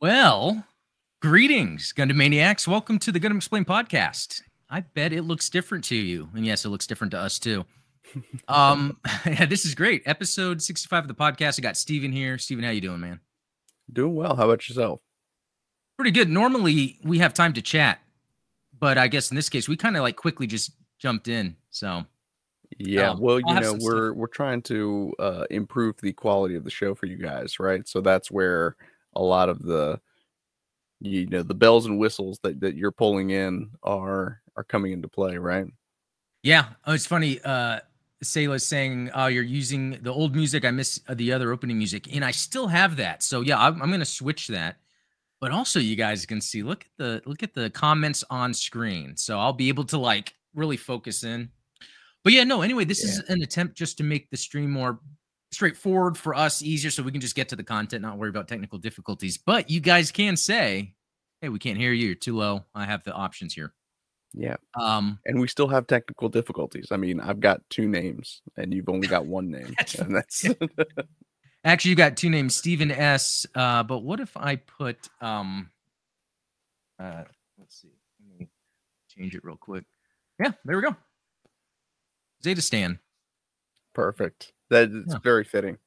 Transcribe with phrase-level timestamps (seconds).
[0.00, 0.64] Well,
[1.20, 2.66] greetings, Gundam Maniacs.
[2.66, 4.40] Welcome to the Gundam Explained podcast.
[4.70, 6.30] I bet it looks different to you.
[6.34, 7.64] And yes, it looks different to us too.
[8.48, 10.02] Um, yeah, this is great.
[10.04, 11.60] Episode 65 of the podcast.
[11.60, 12.38] I got Steven here.
[12.38, 13.20] Steven, how you doing, man?
[13.92, 14.34] Doing well.
[14.34, 15.00] How about yourself?
[15.96, 16.28] Pretty good.
[16.28, 18.00] Normally we have time to chat,
[18.76, 21.54] but I guess in this case we kind of like quickly just jumped in.
[21.70, 22.04] So
[22.78, 24.16] yeah, um, well, I'll you know, we're stuff.
[24.16, 27.86] we're trying to uh improve the quality of the show for you guys, right?
[27.86, 28.74] So that's where
[29.14, 30.00] a lot of the
[31.00, 35.08] you know, the bells and whistles that that you're pulling in are are coming into
[35.08, 35.66] play, right?
[36.42, 37.40] Yeah, oh, it's funny.
[37.44, 37.80] Uh,
[38.22, 40.64] Sayla's saying, "Oh, you're using the old music.
[40.64, 43.22] I miss uh, the other opening music, and I still have that.
[43.22, 44.76] So yeah, I'm, I'm gonna switch that.
[45.40, 46.62] But also, you guys can see.
[46.62, 49.16] Look at the look at the comments on screen.
[49.16, 51.48] So I'll be able to like really focus in.
[52.22, 52.60] But yeah, no.
[52.60, 55.00] Anyway, this is an attempt just to make the stream more
[55.52, 58.48] straightforward for us, easier, so we can just get to the content, not worry about
[58.48, 59.36] technical difficulties.
[59.36, 60.94] But you guys can say,
[61.40, 62.06] "Hey, we can't hear you.
[62.06, 63.72] You're too low." I have the options here.
[64.32, 64.56] Yeah.
[64.78, 66.88] Um, And we still have technical difficulties.
[66.92, 69.74] I mean, I've got two names and you've only got one name.
[69.98, 70.44] And that's
[71.64, 73.44] Actually, you got two names, Stephen S.
[73.54, 75.70] Uh, but what if I put um
[76.98, 77.24] uh
[77.58, 77.90] let's see,
[78.28, 78.48] let me
[79.08, 79.84] change it real quick.
[80.38, 80.96] Yeah, there we go.
[82.42, 82.98] Zeta Stan.
[83.94, 84.52] Perfect.
[84.70, 85.18] That is Yeah.
[85.18, 85.78] very fitting.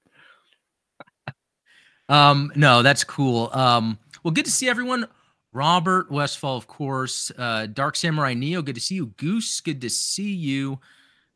[2.09, 3.49] Um, no, that's cool.
[3.53, 5.07] Um, well, good to see everyone.
[5.53, 7.31] Robert Westfall, of course.
[7.37, 9.07] Uh, Dark Samurai Neo, good to see you.
[9.17, 10.79] Goose, good to see you.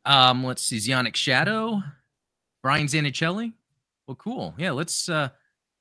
[0.06, 1.82] Um, let's see, Zionic Shadow,
[2.64, 3.54] Brian Zanichelli.
[4.08, 4.54] Well, cool.
[4.58, 5.30] Yeah, let's uh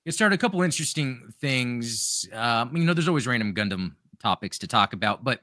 [0.04, 0.34] get started.
[0.34, 2.28] A couple interesting things.
[2.32, 5.40] Um, you know, there's always random Gundam topics to talk about, but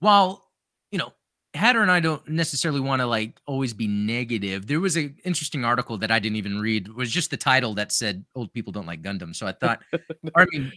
[0.00, 0.48] while
[0.90, 1.12] you know,
[1.54, 4.66] Hatter and I don't necessarily want to like always be negative.
[4.66, 6.88] There was an interesting article that I didn't even read.
[6.88, 9.36] It was just the title that said old people don't like Gundam.
[9.36, 9.82] So I thought,
[10.34, 10.72] I mean,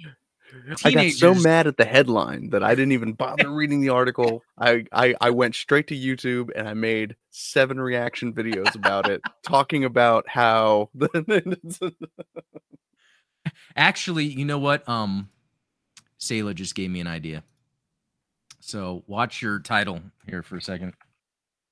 [0.84, 4.44] I got so mad at the headline that I didn't even bother reading the article.
[4.58, 9.22] I, I I went straight to YouTube and I made seven reaction videos about it,
[9.44, 10.90] talking about how
[13.76, 14.88] Actually, you know what?
[14.88, 15.30] Um,
[16.20, 17.44] Sayla just gave me an idea.
[18.66, 20.94] So watch your title here for a second.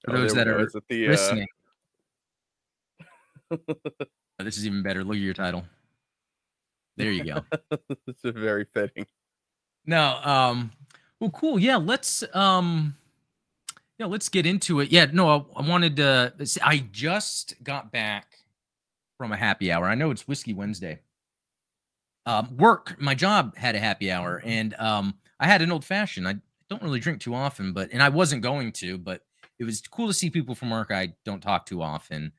[0.05, 1.47] For Oh, those that are the, uh, listening.
[4.39, 5.03] Oh, this is even better.
[5.03, 5.63] Look at your title.
[6.97, 7.45] There you go.
[8.07, 9.05] it's very fitting.
[9.85, 10.71] No, um,
[11.19, 11.59] well, cool.
[11.59, 12.95] Yeah, let's um,
[13.99, 14.91] yeah, let's get into it.
[14.91, 16.33] Yeah, no, I, I wanted to.
[16.63, 18.39] I just got back
[19.19, 19.85] from a happy hour.
[19.85, 20.99] I know it's Whiskey Wednesday.
[22.25, 26.27] Um, work, my job had a happy hour, and um, I had an old fashioned.
[26.27, 26.37] I
[26.73, 29.21] don't really drink too often, but and I wasn't going to, but
[29.59, 32.31] it was cool to see people from work I don't talk too often.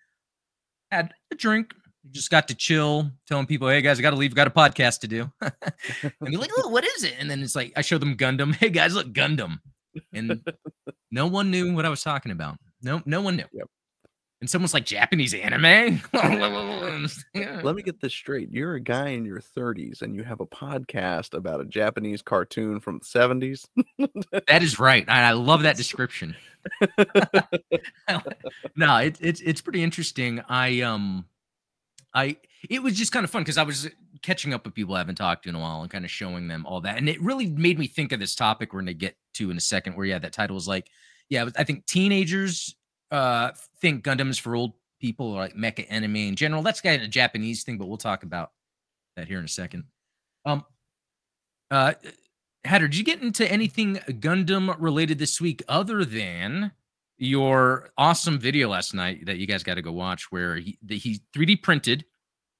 [0.90, 1.74] Had a drink,
[2.10, 4.34] just got to chill, telling people, "Hey guys, I got to leave.
[4.34, 5.52] Got a podcast to do." and
[6.20, 8.54] they're like, "Oh, what is it?" And then it's like I show them Gundam.
[8.60, 9.60] Hey guys, look Gundam,
[10.12, 10.40] and
[11.10, 12.58] no one knew what I was talking about.
[12.82, 13.46] No, no one knew.
[13.52, 13.68] Yep.
[14.40, 16.02] And someone's like Japanese anime.
[16.12, 18.52] Let me get this straight.
[18.52, 22.80] You're a guy in your 30s and you have a podcast about a Japanese cartoon
[22.80, 23.66] from the 70s.
[24.46, 25.04] that is right.
[25.08, 26.36] and I love that description.
[28.76, 30.42] no, it, it's it's pretty interesting.
[30.48, 31.26] I um,
[32.14, 32.36] I
[32.68, 33.88] it was just kind of fun because I was
[34.22, 36.48] catching up with people I haven't talked to in a while and kind of showing
[36.48, 39.16] them all that, and it really made me think of this topic we're gonna get
[39.34, 39.96] to in a second.
[39.96, 40.88] Where yeah, that title was like,
[41.28, 42.74] yeah, I think teenagers
[43.14, 46.62] uh think Gundam is for old people or like mecha anime in general.
[46.62, 48.52] That's kind of a Japanese thing, but we'll talk about
[49.16, 49.84] that here in a second.
[50.44, 50.64] Um,
[51.70, 51.94] uh,
[52.64, 56.72] Hatter, did you get into anything Gundam related this week other than
[57.18, 60.96] your awesome video last night that you guys got to go watch, where he the,
[60.98, 62.04] he 3D printed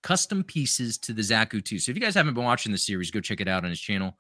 [0.03, 1.78] custom pieces to the Zaku 2.
[1.78, 3.81] So if you guys haven't been watching the series, go check it out on his
[3.81, 4.16] channel.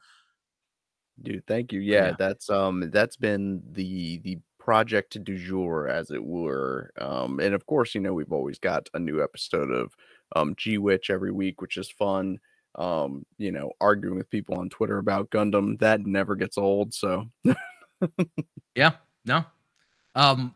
[1.22, 1.80] Dude, thank you.
[1.80, 2.12] Yeah, Yeah.
[2.18, 6.90] that's um that's been the the project to du jour as it were.
[6.98, 9.94] Um and of course, you know, we've always got a new episode of
[10.36, 12.38] um G Witch every week, which is fun.
[12.76, 17.30] Um, you know, arguing with people on Twitter about Gundam, that never gets old, so
[18.74, 18.92] Yeah,
[19.24, 19.44] no.
[20.14, 20.54] Um,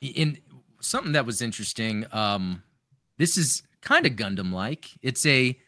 [0.00, 0.38] in
[0.80, 2.06] something that was interesting.
[2.12, 2.62] Um,
[3.18, 4.90] this is kind of Gundam like.
[5.02, 5.58] It's a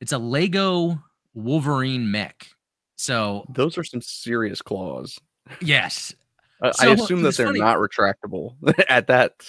[0.00, 1.02] it's a Lego
[1.34, 2.48] Wolverine mech.
[2.96, 5.18] So those are some serious claws.
[5.60, 6.14] yes,
[6.62, 8.54] I, So, I assume that they're funny- not retractable
[8.88, 9.48] at that.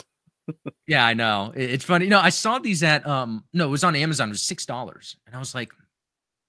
[0.88, 1.54] Yeah, I know.
[1.56, 2.08] It's funny.
[2.08, 4.30] No, I saw these at um no, it was on Amazon.
[4.30, 5.72] It was six dollars, and I was like,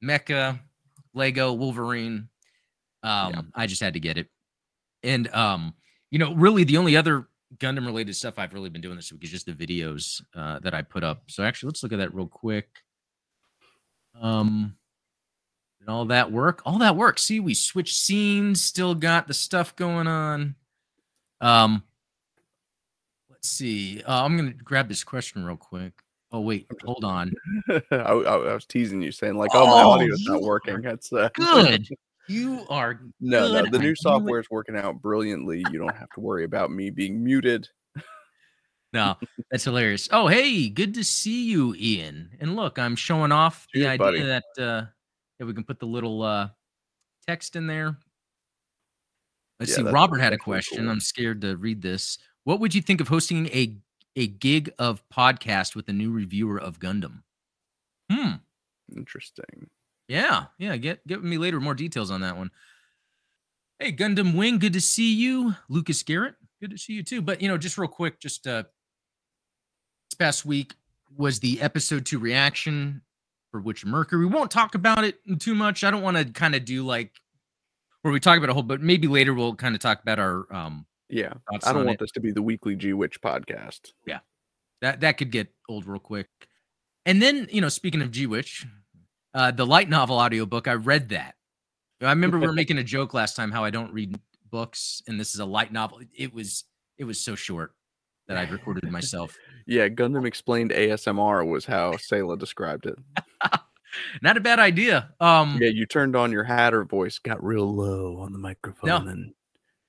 [0.02, 0.58] Mecha,
[1.14, 2.28] Lego, Wolverine.
[3.02, 3.40] Um, Yeah.
[3.54, 4.28] I just had to get it.
[5.02, 5.74] And um,
[6.10, 7.28] you know, really the only other
[7.58, 10.72] Gundam related stuff I've really been doing this week is just the videos uh that
[10.72, 11.24] I put up.
[11.28, 12.68] So actually, let's look at that real quick.
[14.20, 14.76] Um,
[15.88, 17.18] all that work, all that work.
[17.18, 20.54] See, we switched scenes, still got the stuff going on.
[21.40, 21.82] Um,
[23.30, 24.02] let's see.
[24.02, 25.92] Uh, I'm gonna grab this question real quick.
[26.32, 27.32] Oh wait, hold on.
[27.68, 31.12] I, I, I was teasing you, saying like, "Oh, my Oh, audio's not working." That's
[31.12, 31.88] uh, Good.
[32.28, 33.68] You are no, no.
[33.68, 35.64] The new software is working out brilliantly.
[35.72, 37.68] You don't have to worry about me being muted.
[38.92, 39.16] No,
[39.52, 40.08] that's hilarious.
[40.10, 42.30] Oh, hey, good to see you, Ian.
[42.40, 44.22] And look, I'm showing off the idea buddy.
[44.22, 44.86] that uh
[45.46, 46.48] we can put the little uh
[47.26, 47.96] text in there.
[49.58, 49.90] Let's Yeah, see.
[49.90, 50.78] Robert had a question.
[50.84, 50.90] cool.
[50.90, 52.18] I'm scared to read this.
[52.44, 53.76] What would you think of hosting a
[54.16, 57.22] a gig of podcast with a new reviewer of Gundam?
[58.10, 58.32] Hmm.
[58.96, 59.68] Interesting.
[60.08, 60.76] Yeah, yeah.
[60.76, 62.50] Get get me later more details on that one.
[63.78, 65.54] Hey, Gundam Wing, good to see you.
[65.68, 67.22] Lucas Garrett, good to see you too.
[67.22, 68.64] But you know, just real quick, just uh
[70.10, 70.74] this past week
[71.16, 73.02] was the episode two reaction
[73.50, 74.26] for Witch Mercury.
[74.26, 75.84] We won't talk about it too much.
[75.84, 77.12] I don't want to kind of do like
[78.02, 80.52] where we talk about a whole, but maybe later we'll kind of talk about our
[80.54, 81.98] um Yeah, I don't want it.
[82.00, 83.92] this to be the weekly G Witch podcast.
[84.06, 84.20] Yeah,
[84.80, 86.28] that that could get old real quick.
[87.06, 88.66] And then, you know, speaking of G Witch,
[89.34, 91.34] uh, the light novel audiobook, I read that.
[92.02, 94.18] I remember we were making a joke last time how I don't read
[94.50, 96.00] books, and this is a light novel.
[96.16, 96.64] It was
[96.98, 97.74] it was so short
[98.30, 99.36] that I recorded myself.
[99.66, 102.98] Yeah, Gundam explained ASMR was how Sayla described it.
[104.22, 105.12] Not a bad idea.
[105.20, 109.32] Um, Yeah, you turned on your Hatter voice, got real low on the microphone, and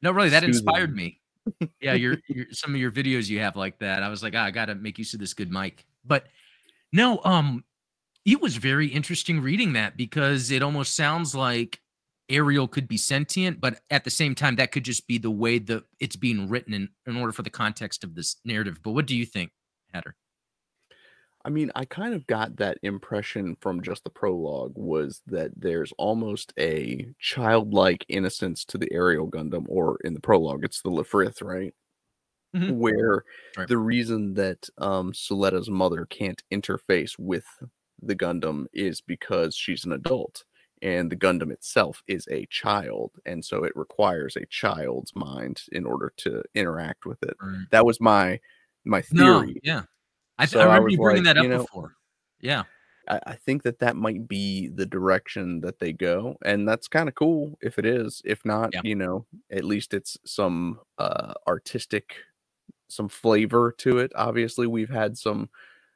[0.04, 1.20] no, really, that inspired me.
[1.82, 4.04] Yeah, your, your some of your videos you have like that.
[4.04, 5.84] I was like, ah, I got to make use of this good mic.
[6.06, 6.28] But
[6.94, 7.64] no, um,
[8.24, 11.81] it was very interesting reading that because it almost sounds like
[12.32, 15.60] Ariel could be sentient, but at the same time, that could just be the way
[15.60, 18.80] that it's being written in, in order for the context of this narrative.
[18.82, 19.52] But what do you think,
[19.94, 20.16] Hatter?
[21.44, 25.92] I mean, I kind of got that impression from just the prologue was that there's
[25.98, 31.42] almost a childlike innocence to the Ariel Gundam, or in the prologue, it's the Lfrith,
[31.42, 31.74] right?
[32.56, 32.78] Mhm.
[32.78, 33.24] Where
[33.58, 33.68] Right.
[33.68, 37.46] the reason that um Suletta's mother can't interface with
[38.02, 40.44] the Gundam is because she's an adult
[40.82, 45.86] and the Gundam itself is a child, and so it requires a child's mind in
[45.86, 47.36] order to interact with it.
[47.42, 48.40] Or- That was my
[48.86, 49.60] my No, theory.
[49.64, 49.84] yeah,
[50.40, 51.94] I, th- So I I remember was you bringing like, that up you know, before.
[52.40, 52.64] Yeah,
[53.08, 57.08] I, I think that that might be the direction that they go, and that's kind
[57.08, 58.22] of cool if it is.
[58.26, 58.82] If not, Yeah.
[58.84, 62.16] you know, at least it's some uh, artistic,
[62.88, 64.12] some flavor to it.
[64.16, 65.48] Obviously, we've had some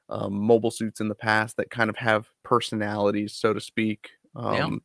[0.09, 4.11] um, mobile suits in the past that kind of have personalities, so to speak.
[4.35, 4.65] Yeah.
[4.65, 4.81] Um,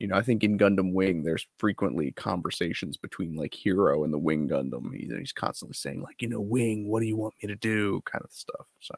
[0.00, 4.18] You know, I think in Gundam Wing, there's frequently conversations between like Heero and the
[4.18, 4.92] Wing Gundam.
[4.92, 8.02] He, he's constantly saying like, you know, Wing, what do you want me to do?
[8.04, 8.66] Kind of stuff.
[8.80, 8.94] So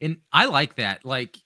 [0.00, 1.04] and I like that.
[1.04, 1.38] Like,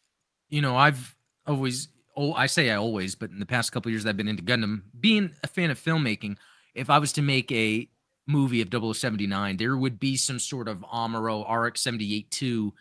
[0.49, 1.15] you know, I've
[1.47, 4.29] always oh, I say I always, but in the past couple of years I've been
[4.29, 6.37] into Gundam, being a fan of filmmaking,
[6.75, 7.89] if I was to make a
[8.27, 12.73] movie of 0079, there would be some sort of Amuro RX 78 2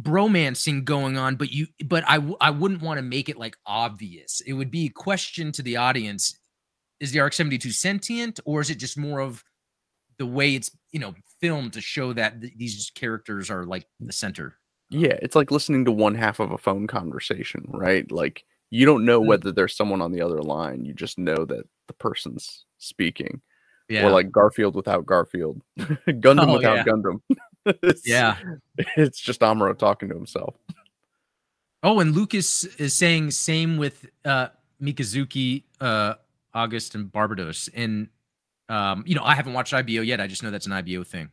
[0.00, 3.56] bromancing going on, but you but I w- I wouldn't want to make it like
[3.66, 4.40] obvious.
[4.46, 6.38] It would be a question to the audience
[7.00, 9.42] is the RX 72 sentient or is it just more of
[10.18, 14.12] the way it's, you know, filmed to show that th- these characters are like the
[14.12, 14.56] center
[14.90, 18.10] Yeah, it's like listening to one half of a phone conversation, right?
[18.10, 19.26] Like you don't know Mm.
[19.26, 20.84] whether there's someone on the other line.
[20.84, 23.40] You just know that the person's speaking.
[23.88, 24.06] Yeah.
[24.06, 25.62] Or like Garfield without Garfield.
[25.78, 26.84] Gundam Oh, without yeah.
[26.84, 27.20] Gundam.
[27.66, 28.36] It's- yeah.
[28.96, 30.54] It's just Amuro talking to himself.
[31.82, 34.48] Oh, and Lucas is saying same with uh
[34.82, 36.14] Mikazuki, uh
[36.54, 37.68] August and Barbatos.
[37.74, 38.08] And
[38.68, 40.20] um, you know, I haven't watched IBO yet.
[40.20, 41.30] I just know that's an IBO thing.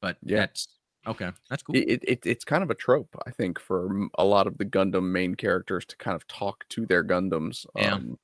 [0.00, 0.38] But Yeah.
[0.40, 0.68] that's
[1.06, 1.30] okay.
[1.50, 1.74] That's cool.
[1.76, 4.64] It, it, it- it's kind of a trope, I think, for a lot of the
[4.64, 7.66] Gundam main characters to kind of talk to their Gundams.
[7.74, 7.94] Yeah.
[7.94, 8.18] Um,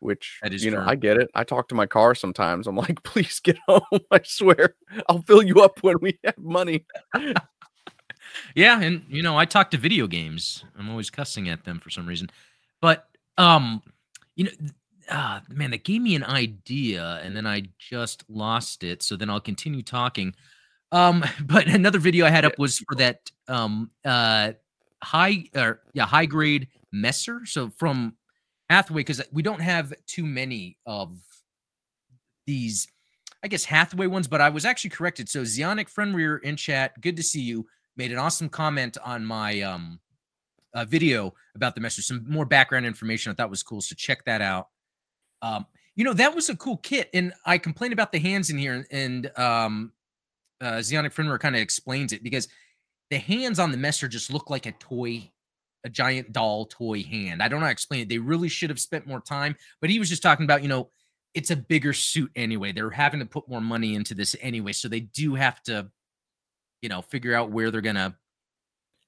[0.00, 0.86] which you know, true.
[0.86, 1.30] I get it.
[1.34, 2.66] I talk to my car sometimes.
[2.66, 3.82] I'm like, please get home.
[4.10, 4.74] I swear,
[5.08, 6.84] I'll fill you up when we have money.
[8.54, 10.64] Yeah, and you know, I talk to video games.
[10.78, 12.30] I'm always cussing at them for some reason.
[12.80, 13.82] But um,
[14.36, 14.50] you know,
[15.10, 19.02] ah, man, that gave me an idea, and then I just lost it.
[19.02, 20.34] So then I'll continue talking.
[20.92, 24.52] Um, but another video I had up was for that um uh
[25.02, 27.42] high or yeah high grade messer.
[27.46, 28.14] So from
[28.70, 31.18] Hathaway, because we don't have too many of
[32.46, 32.86] these,
[33.42, 35.28] I guess Hathaway ones, but I was actually corrected.
[35.28, 39.60] So Zionic Frenrir in chat, good to see you made an awesome comment on my
[39.60, 39.98] um
[40.72, 42.00] uh, video about the messer.
[42.00, 44.68] Some more background information I thought was cool, so check that out.
[45.42, 48.56] Um, you know that was a cool kit, and I complained about the hands in
[48.56, 49.92] here, and um,
[50.60, 52.46] uh, Zionic Frenrir kind of explains it because
[53.10, 55.28] the hands on the messer just look like a toy
[55.84, 57.42] a giant doll toy hand.
[57.42, 58.08] I don't know how to explain it.
[58.08, 60.90] They really should have spent more time, but he was just talking about, you know,
[61.34, 62.72] it's a bigger suit anyway.
[62.72, 64.72] They're having to put more money into this anyway.
[64.72, 65.88] So they do have to,
[66.82, 68.16] you know, figure out where they're gonna,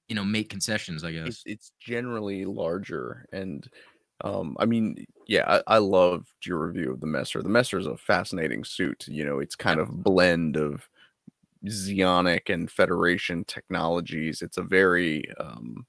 [0.07, 1.27] you know, make concessions, I guess.
[1.27, 3.67] It's, it's generally larger and
[4.23, 7.41] um, I mean, yeah, I, I loved your review of the Messer.
[7.41, 9.05] The Messer is a fascinating suit.
[9.07, 10.87] You know, it's kind of blend of
[11.67, 14.41] Zeonic and Federation technologies.
[14.41, 15.85] It's a very um,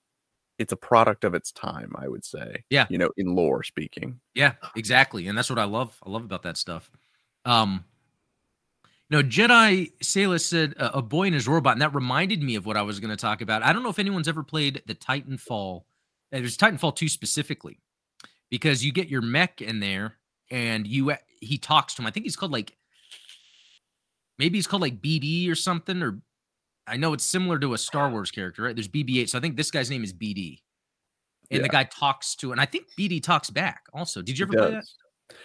[0.59, 2.65] it's a product of its time, I would say.
[2.71, 2.87] Yeah.
[2.89, 4.21] You know, in lore speaking.
[4.35, 5.27] Yeah, exactly.
[5.27, 5.99] And that's what I love.
[6.05, 6.91] I love about that stuff.
[7.45, 7.85] Um,
[9.11, 12.55] you know, Jedi Sailor said uh, a boy and his robot, and that reminded me
[12.57, 13.63] of what I was going to talk about.
[13.63, 15.81] I don't know if anyone's ever played the Titanfall.
[15.81, 15.83] Uh,
[16.39, 17.81] there's Titanfall 2 specifically,
[18.51, 20.17] because you get your mech in there
[20.51, 22.07] and you he talks to him.
[22.07, 22.77] I think he's called like
[24.39, 26.21] maybe he's called like BD or something, or
[26.87, 28.77] I know it's similar to a Star Wars character, right?
[28.77, 30.61] There's BB-8, so I think this guy's name is BD,
[31.51, 31.63] and yeah.
[31.63, 33.85] the guy talks to, and I think BD talks back.
[33.93, 34.85] Also, did you ever play that?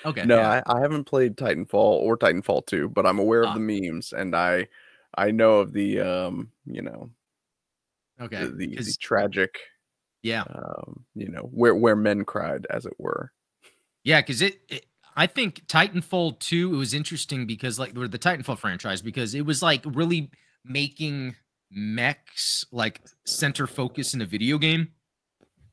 [0.06, 0.62] Okay, no, yeah.
[0.68, 3.92] I, I, haven't played Titanfall or Titanfall 2, but I'm aware of the ah.
[3.92, 4.68] memes, and I
[5.16, 7.10] I know of the um, you know,
[8.22, 9.58] okay, the, the, the tragic,
[10.22, 13.32] yeah, um, you know, where where men cried, as it were.
[14.04, 18.58] Yeah, because it, it I think Titanfall 2 it was interesting because like the Titanfall
[18.58, 20.32] franchise because it was like really
[20.70, 21.36] making
[21.72, 24.90] mechs like center focus in a video game.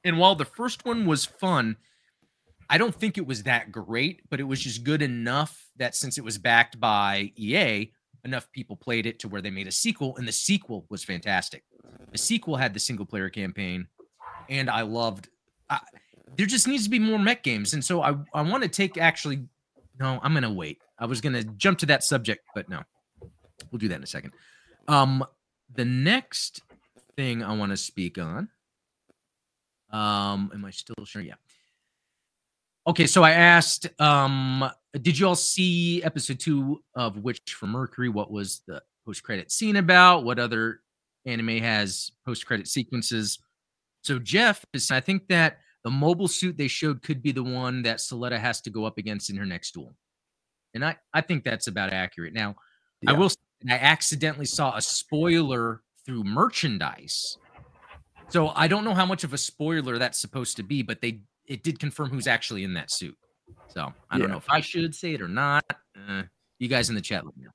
[0.04, 1.76] And while the first one was fun,
[2.68, 6.18] I don't think it was that great, but it was just good enough that since
[6.18, 7.92] it was backed by EA,
[8.24, 11.62] enough people played it to where they made a sequel, and the sequel was fantastic.
[12.10, 13.86] The sequel had the single player campaign,
[14.48, 15.28] and I loved.
[15.70, 15.80] I,
[16.36, 18.98] there just needs to be more mech games, and so I I want to take
[18.98, 19.46] actually.
[19.98, 20.78] No, I'm gonna wait.
[20.98, 22.82] I was gonna jump to that subject, but no,
[23.70, 24.32] we'll do that in a second.
[24.88, 25.24] Um,
[25.74, 26.62] the next
[27.16, 28.48] thing I want to speak on.
[29.90, 31.22] Um, am I still sure?
[31.22, 31.34] Yeah.
[32.86, 38.08] Okay, so I asked, um, did you all see episode two of Witch from Mercury?
[38.08, 40.24] What was the post credit scene about?
[40.24, 40.80] What other
[41.24, 43.38] anime has post credit sequences?
[44.02, 47.82] So Jeff is, I think that the mobile suit they showed could be the one
[47.82, 49.94] that Suletta has to go up against in her next duel,
[50.74, 52.34] and I I think that's about accurate.
[52.34, 52.56] Now,
[53.02, 53.10] yeah.
[53.10, 57.38] I will and I accidentally saw a spoiler through merchandise.
[58.28, 61.20] So I don't know how much of a spoiler that's supposed to be, but they
[61.46, 63.16] it did confirm who's actually in that suit.
[63.68, 65.64] So I don't know if I should say it or not.
[65.96, 66.22] Uh,
[66.58, 67.50] you guys in the chat let me know.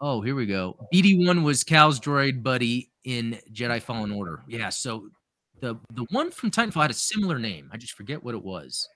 [0.00, 0.76] Oh, here we go.
[0.92, 4.42] BD1 was Cal's droid buddy in Jedi Fallen Order.
[4.46, 5.08] Yeah, so
[5.60, 7.70] the the one from Titanfall had a similar name.
[7.72, 8.88] I just forget what it was.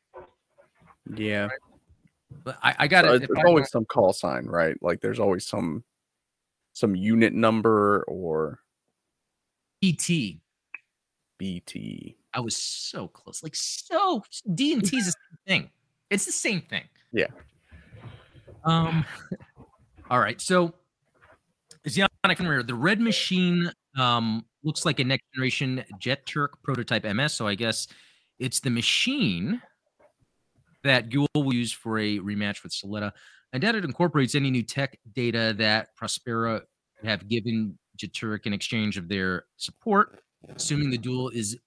[1.15, 1.49] Yeah.
[2.31, 3.21] But I, I got it.
[3.21, 4.77] There's always some call sign, right?
[4.83, 5.85] Like there's always some
[6.73, 8.61] some unit number or
[9.81, 10.41] BT.
[11.39, 12.17] BT.
[12.35, 13.43] I was so close.
[13.43, 14.23] Like so
[14.55, 15.71] D and T is the same thing.
[16.11, 16.85] It's the same thing.
[17.13, 17.27] Yeah.
[18.65, 19.05] Um
[20.11, 20.41] all right.
[20.41, 20.75] So
[21.87, 27.33] Zeonic and Rare, the red machine um looks like a next generation Jeturk prototype MS.
[27.33, 27.87] So I guess
[28.39, 29.63] it's the machine
[30.85, 33.13] that Guel will use for a rematch with Suletta,
[33.53, 36.63] and that it incorporates any new tech data that Prospera
[37.05, 40.21] have given Jeturk in exchange of their support,
[40.55, 41.59] assuming the duel is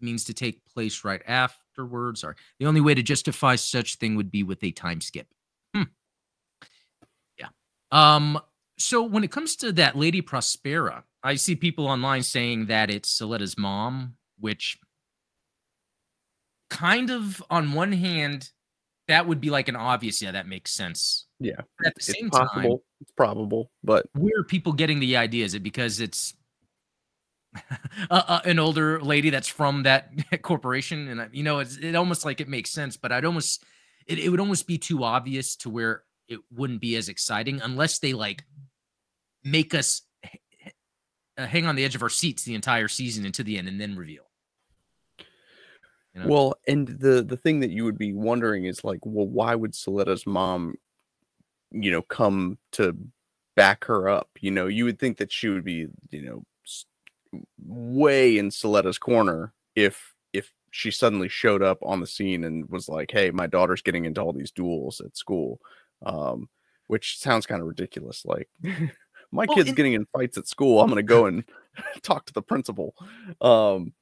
[0.00, 2.20] means to take place right afterwards.
[2.20, 5.26] Sorry, the only way to justify such thing would be with a time skip.
[5.74, 5.84] Hmm.
[7.38, 7.48] Yeah.
[7.90, 8.40] Um.
[8.78, 13.18] So when it comes to that Lady Prospera, I see people online saying that it's
[13.18, 14.78] Suletta's mom, which
[16.70, 18.50] kind of on one hand,
[19.08, 21.26] that would be like an obvious, yeah, that makes sense.
[21.38, 21.60] Yeah.
[21.78, 25.16] But at the same it's possible, time, it's probable, but where are people getting the
[25.16, 25.44] idea?
[25.44, 26.34] Is it because it's
[28.10, 30.10] uh, an older lady that's from that
[30.42, 31.08] corporation?
[31.08, 33.64] And you know, it's it almost like it makes sense, but I'd almost
[34.06, 37.98] it, it would almost be too obvious to where it wouldn't be as exciting unless
[38.00, 38.44] they like
[39.44, 40.02] make us
[41.36, 43.96] hang on the edge of our seats the entire season into the end and then
[43.96, 44.25] reveal.
[46.16, 46.28] You know?
[46.28, 49.72] Well, and the the thing that you would be wondering is like, well, why would
[49.72, 50.76] Suletta's mom,
[51.70, 52.96] you know, come to
[53.54, 54.30] back her up?
[54.40, 56.44] You know, you would think that she would be, you know,
[57.66, 62.88] way in Suletta's corner if if she suddenly showed up on the scene and was
[62.88, 65.60] like, "Hey, my daughter's getting into all these duels at school,"
[66.06, 66.48] um,
[66.86, 68.24] which sounds kind of ridiculous.
[68.24, 70.80] Like, my well, kid's getting in fights at school.
[70.80, 71.44] I'm gonna go and
[72.02, 72.94] talk to the principal.
[73.42, 73.92] Um,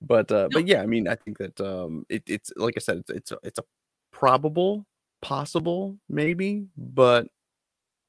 [0.00, 0.48] but uh, no.
[0.52, 3.32] but yeah, I mean, I think that um, it, it's like I said, it's it's
[3.32, 3.64] a, it's a
[4.12, 4.86] probable,
[5.22, 7.28] possible, maybe, but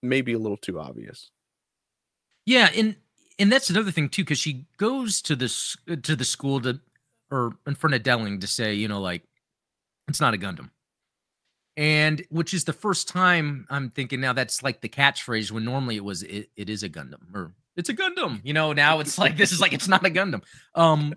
[0.01, 1.31] maybe a little too obvious.
[2.45, 2.95] Yeah, and
[3.39, 6.79] and that's another thing too, because she goes to this to the school to
[7.31, 9.23] or in front of Delling to say, you know, like
[10.07, 10.69] it's not a Gundam.
[11.75, 15.95] And which is the first time I'm thinking now that's like the catchphrase when normally
[15.95, 18.41] it was it, it is a Gundam or it's a Gundam.
[18.43, 20.41] You know, now it's like this is like it's not a Gundam.
[20.73, 21.13] Um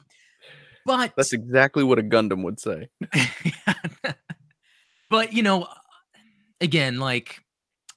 [0.87, 2.89] but That's exactly what a Gundam would say.
[5.11, 5.69] but you know,
[6.61, 7.43] again, like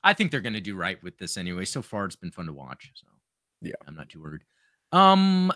[0.03, 1.65] I think they're gonna do right with this anyway.
[1.65, 2.91] So far it's been fun to watch.
[2.95, 3.07] So
[3.61, 3.73] Yeah.
[3.87, 4.41] I'm not too worried.
[4.91, 5.51] Um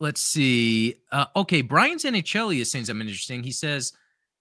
[0.00, 0.96] let's see.
[1.12, 3.42] Uh okay, Brian Zanichelli is saying something interesting.
[3.42, 3.92] He says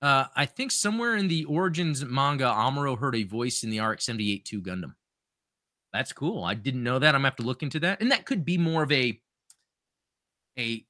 [0.01, 4.05] uh, I think somewhere in the Origins manga, Amuro heard a voice in the RX
[4.05, 4.93] 78 2 Gundam.
[5.91, 6.43] That's cool.
[6.43, 7.15] I didn't know that.
[7.15, 8.01] I'm gonna have to look into that.
[8.01, 9.19] And that could be more of a
[10.57, 10.85] a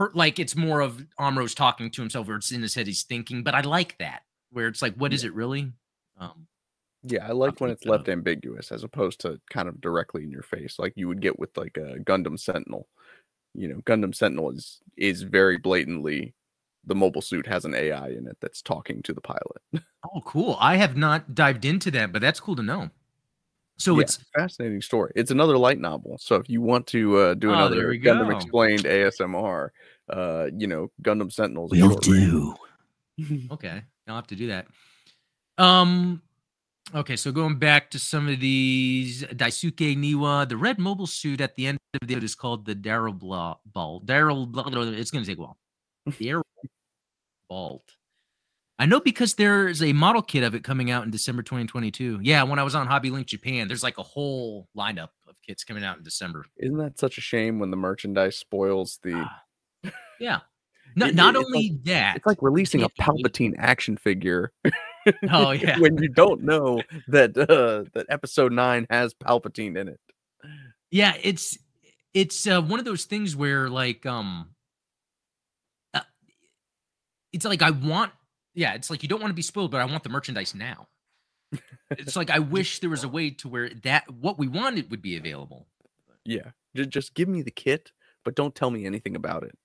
[0.00, 3.02] per, like it's more of Amuro's talking to himself, or it's in his head, he's
[3.04, 3.42] thinking.
[3.44, 5.70] But I like that where it's like, what is it really?
[6.18, 6.46] Um,
[7.04, 8.08] Yeah, I like when it's left up.
[8.08, 11.56] ambiguous as opposed to kind of directly in your face, like you would get with
[11.56, 12.88] like a Gundam Sentinel.
[13.54, 16.34] You know, Gundam Sentinel is is very blatantly
[16.86, 19.62] the mobile suit has an AI in it that's talking to the pilot.
[20.14, 20.56] oh, cool.
[20.58, 22.88] I have not dived into that, but that's cool to know.
[23.78, 25.12] So Yeah, it's fascinating story.
[25.16, 26.18] It's another light novel.
[26.18, 28.34] So if you want to uh, do Oh, another we Gundam.
[28.34, 29.70] Explained ASMR,
[30.12, 31.70] uh, you know, Gundam Sentinels.
[31.72, 32.54] will do.
[33.52, 34.66] Okay, I'll have to do that.
[35.58, 36.22] Um,
[36.94, 41.54] okay, so going back to some of these, Daisuke Niwa, the red mobile suit at
[41.54, 44.00] the end of the episode is called the Daryl Bla- Ball.
[44.00, 45.58] Daryl, blah, blah, blah, it's going to take a while.
[46.08, 46.40] Daryl
[47.50, 47.84] Balt.
[48.78, 52.20] I know because there's a model kit of it coming out in December 2022.
[52.22, 55.62] Yeah, when I was on Hobby Link Japan, there's like a whole lineup of kits
[55.64, 56.46] coming out in December.
[56.56, 59.12] Isn't that such a shame when the merchandise spoils the?
[59.16, 59.42] Ah,
[60.20, 60.40] Yeah.
[60.96, 62.16] No, It- not it- only that.
[62.16, 64.52] It's like releasing a Palpatine action figure.
[65.30, 65.78] Oh, yeah.
[65.78, 70.00] when you don't know that uh, that Episode Nine has Palpatine in it.
[70.90, 71.58] Yeah, it's
[72.12, 74.50] it's uh, one of those things where like um
[75.94, 76.00] uh,
[77.32, 78.12] it's like I want
[78.54, 80.88] yeah, it's like you don't want to be spoiled, but I want the merchandise now.
[81.90, 85.02] it's like I wish there was a way to where that what we wanted would
[85.02, 85.68] be available.
[86.24, 87.92] Yeah, just just give me the kit,
[88.24, 89.56] but don't tell me anything about it.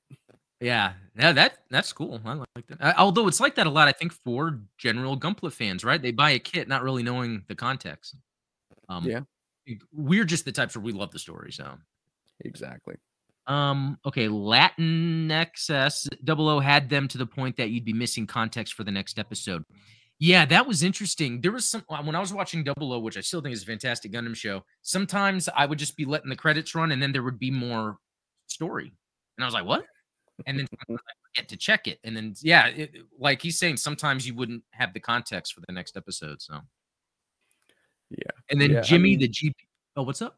[0.61, 2.21] Yeah, yeah, that that's cool.
[2.25, 2.77] I like that.
[2.81, 6.01] Uh, although it's like that a lot, I think for general Gunpla fans, right?
[6.01, 8.15] They buy a kit not really knowing the context.
[8.87, 9.21] Um, Yeah.
[9.91, 11.77] we're just the types where we love the story, so.
[12.45, 12.95] Exactly.
[13.47, 18.25] Um, okay, Latin XS double O had them to the point that you'd be missing
[18.25, 19.63] context for the next episode.
[20.19, 21.41] Yeah, that was interesting.
[21.41, 23.63] There was some uh, when I was watching Double O, which I still think is
[23.63, 24.63] a fantastic Gundam show.
[24.81, 27.97] Sometimes I would just be letting the credits run, and then there would be more
[28.47, 28.93] story,
[29.37, 29.85] and I was like, "What?"
[30.45, 30.95] And then I
[31.33, 34.93] forget to check it, and then yeah, it, like he's saying, sometimes you wouldn't have
[34.93, 36.41] the context for the next episode.
[36.41, 36.59] So
[38.09, 38.17] Yeah.
[38.49, 39.53] and then Yeah, I Jimmy, mean- the GP.
[39.97, 40.37] Oh, what's up?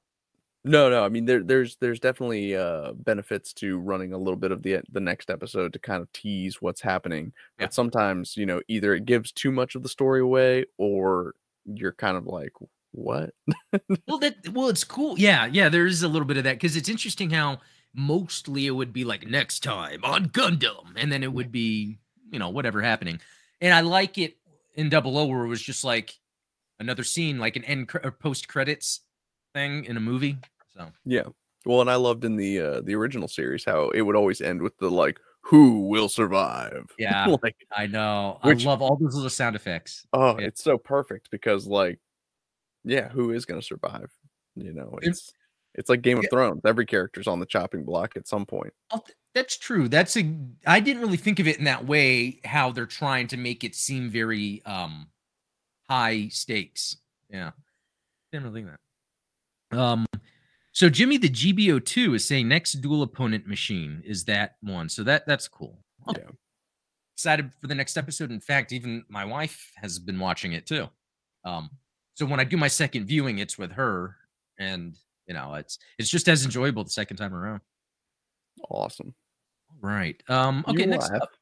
[0.63, 1.03] No, no.
[1.05, 4.81] I mean, there, there's, there's definitely uh, benefits to running a little bit of the
[4.91, 7.31] the next episode to kind of tease what's happening.
[7.57, 7.65] Yeah.
[7.67, 11.93] But sometimes, you know, either it gives too much of the story away, or you're
[11.93, 12.51] kind of like,
[12.91, 13.33] what?
[14.07, 16.75] well that well it's cool yeah yeah there is a little bit of that because
[16.75, 17.59] it's interesting how
[17.97, 21.97] mostly it would be like next time on gundam and then it would be
[22.31, 23.19] you know whatever happening
[23.59, 24.37] and i like it
[24.75, 26.13] in double o where it was just like
[26.79, 29.01] another scene like an end cr- or post credits
[29.55, 30.37] thing in a movie
[30.73, 31.23] so Yeah.
[31.65, 34.61] Well, and I loved in the uh, the original series how it would always end
[34.61, 37.35] with the like, "Who will survive?" Yeah.
[37.43, 40.45] like, i know Which- i love all those little sound effects oh, Yeah.
[40.47, 41.99] it's so perfect because, like,
[42.85, 44.09] yeah, who is gonna survive?
[44.55, 45.33] You know, it's
[45.77, 46.29] it's like Game of Yeah.
[46.31, 46.61] Thrones.
[46.65, 48.73] Every character's on the chopping block at some point.
[48.91, 49.01] Oh,
[49.33, 49.87] that's true.
[49.87, 50.35] That's a
[50.65, 53.75] I didn't really think of it in that way how they're trying to make it
[53.75, 55.07] seem very um
[55.87, 56.97] high stakes.
[57.29, 57.51] Yeah.
[58.31, 58.75] Didn't really think
[59.71, 59.77] that.
[59.79, 60.05] Um
[60.71, 64.89] so Jimmy the GBO2 is saying next duel opponent machine is that one.
[64.89, 65.77] So that that's cool.
[66.09, 66.23] Okay.
[66.25, 66.31] Yeah.
[67.15, 68.31] Excited for the next episode.
[68.31, 70.87] In fact, even my wife has been watching it too.
[71.45, 71.69] Um
[72.15, 74.15] so when I do my second viewing, it's with her
[74.57, 77.61] and you know, it's it's just as enjoyable the second time around.
[78.69, 79.13] Awesome.
[79.81, 80.21] Right.
[80.29, 81.29] Um, okay, You next up.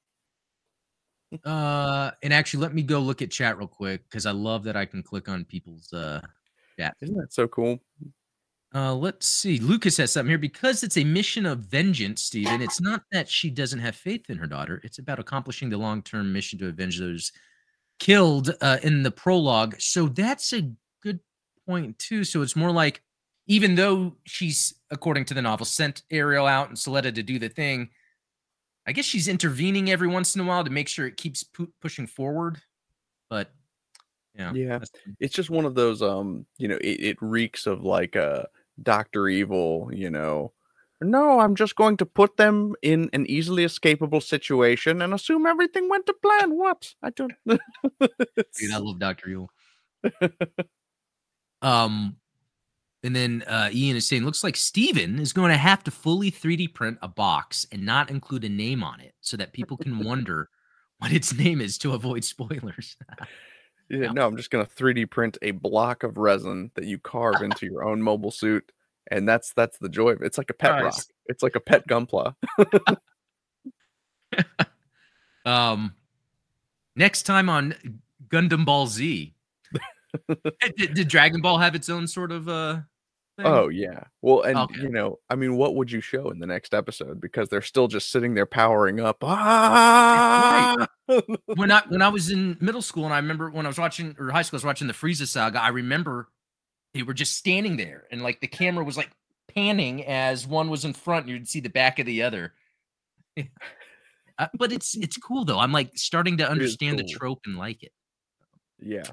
[1.44, 4.78] Uh, and actually, let me go look at chat real quick because I love that
[4.78, 6.22] I can click on people's uh
[6.80, 6.96] chat.
[7.02, 7.80] Isn't that so cool?
[8.74, 9.60] uh let's see.
[9.60, 12.62] Lucas has something here because it's a mission of vengeance, Stephen.
[12.62, 16.32] It's not that she doesn't have faith in her daughter, it's about accomplishing the long-term
[16.32, 17.34] mission to avenge those
[18.00, 19.76] killed uh in the prologue.
[19.80, 20.72] So that's a
[21.02, 21.20] good
[21.68, 22.24] point too.
[22.24, 23.02] So it's more like
[23.48, 27.50] even though she's according to the novel sent Ariel out and Suletta to do the
[27.50, 27.90] thing,
[28.88, 31.72] I guess she's intervening every once in a while to make sure it keeps pu-
[31.82, 32.60] pushing forward.
[33.30, 33.52] But
[34.36, 34.80] yeah, Yeah.
[35.20, 38.48] It's just one of those um, you know, it, it reeks of like a
[38.82, 39.28] Dr.
[39.28, 40.52] Evil, you know,
[41.02, 45.90] no, I'm just going to put them in an easily escapable situation and assume everything
[45.90, 46.58] went to plan.
[46.58, 46.94] What?
[47.04, 47.34] I don't.
[47.48, 49.30] Dude, I love Dr.
[49.30, 49.52] Evil.
[51.62, 52.16] um,
[53.06, 56.32] and then uh, Ian is saying, looks like Steven is going to have to fully
[56.32, 60.00] 3D print a box and not include a name on it so that people can
[60.04, 60.50] wonder
[60.98, 62.98] what its name is to avoid spoilers.
[63.90, 67.42] yeah, no, I'm just going to 3D print a block of resin that you carve
[67.44, 68.72] into your own mobile suit.
[69.12, 70.26] And that's that's the joy of it.
[70.26, 70.84] It's like a pet nice.
[70.84, 70.96] rock.
[71.28, 72.34] It's like a pet gunpla.
[75.46, 75.94] um,
[76.96, 77.76] next time on
[78.30, 79.36] Gundam Ball Z,
[80.76, 82.80] did, did, Dragon Ball have its own sort of uh
[83.38, 83.46] thing?
[83.46, 84.04] Oh yeah.
[84.22, 84.82] Well, and okay.
[84.82, 87.20] you know, I mean, what would you show in the next episode?
[87.22, 89.18] Because they're still just sitting there powering up.
[89.24, 90.88] Ah!
[91.56, 94.16] when I when I was in middle school, and I remember when I was watching
[94.20, 95.62] or high school, I was watching the Frieza saga.
[95.62, 96.30] I remember
[96.94, 99.12] they were just standing there, and like the camera was like
[99.54, 102.54] panning as one was in front, and you'd see the back of the other.
[103.38, 105.60] uh, but it's it's cool though.
[105.60, 107.08] I'm like starting to understand cool.
[107.08, 107.92] the trope and like it.
[108.80, 109.04] Yeah.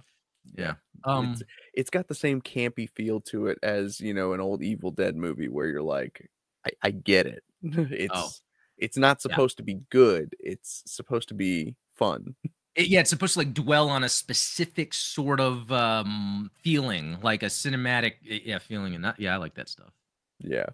[0.54, 0.74] Yeah.
[1.04, 1.42] Um it's,
[1.74, 5.16] it's got the same campy feel to it as, you know, an old Evil Dead
[5.16, 6.28] movie where you're like,
[6.66, 7.42] I, I get it.
[7.62, 8.30] it's oh.
[8.78, 9.62] it's not supposed yeah.
[9.62, 10.34] to be good.
[10.38, 12.34] It's supposed to be fun.
[12.74, 17.42] It, yeah, it's supposed to like dwell on a specific sort of um feeling, like
[17.42, 19.92] a cinematic yeah, feeling and that yeah, I like that stuff.
[20.38, 20.64] Yeah.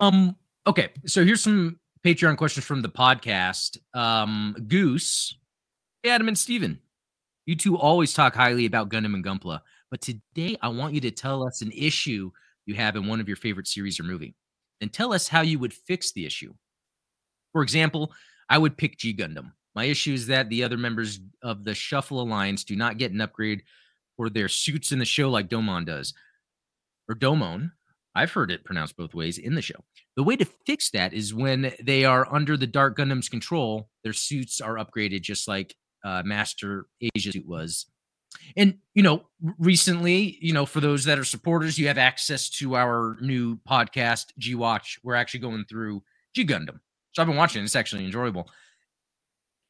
[0.00, 0.36] Um
[0.66, 3.78] okay, so here's some Patreon questions from the podcast.
[3.94, 5.34] Um Goose,
[6.04, 6.78] Adam and Steven.
[7.48, 11.10] You two always talk highly about Gundam and Gunpla, but today I want you to
[11.10, 12.30] tell us an issue
[12.66, 14.34] you have in one of your favorite series or movie.
[14.82, 16.52] and tell us how you would fix the issue.
[17.52, 18.12] For example,
[18.50, 19.52] I would pick G Gundam.
[19.74, 23.22] My issue is that the other members of the Shuffle Alliance do not get an
[23.22, 23.62] upgrade
[24.18, 26.12] for their suits in the show like Domon does.
[27.08, 27.72] Or Domon.
[28.14, 29.82] I've heard it pronounced both ways in the show.
[30.16, 34.12] The way to fix that is when they are under the Dark Gundam's control, their
[34.12, 37.86] suits are upgraded just like uh, Master Asia suit was.
[38.56, 39.26] And you know,
[39.58, 44.26] recently, you know, for those that are supporters, you have access to our new podcast,
[44.38, 44.98] G Watch.
[45.02, 46.02] We're actually going through
[46.34, 46.80] G Gundam,
[47.12, 47.64] so I've been watching.
[47.64, 48.50] It's actually enjoyable.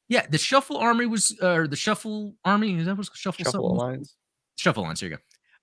[0.09, 3.73] Yeah, the Shuffle Army was, or uh, the Shuffle Army is that was Shuffle Shuffle
[3.73, 4.17] Alliance?
[4.57, 5.01] Shuffle Alliance.
[5.01, 5.23] There you go.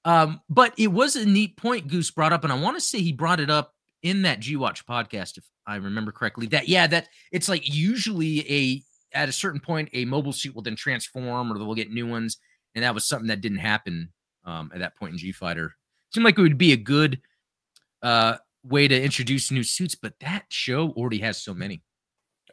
[0.10, 3.02] Um, but it was a neat point Goose brought up, and I want to say
[3.02, 3.74] he brought it up
[4.04, 6.46] in that G Watch podcast, if I remember correctly.
[6.48, 8.84] That yeah, that it's like usually a
[9.16, 12.38] at a certain point, a mobile suit will then transform or they'll get new ones.
[12.76, 14.10] And that was something that didn't happen
[14.44, 15.76] um, at that point in G Fighter.
[16.14, 17.22] Seemed like it would be a good
[18.04, 21.82] uh, way to introduce new suits, but that show already has so many.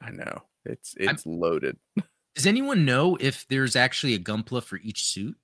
[0.01, 1.77] I know it's it's I'm, loaded.
[2.35, 5.37] Does anyone know if there's actually a Gunpla for each suit?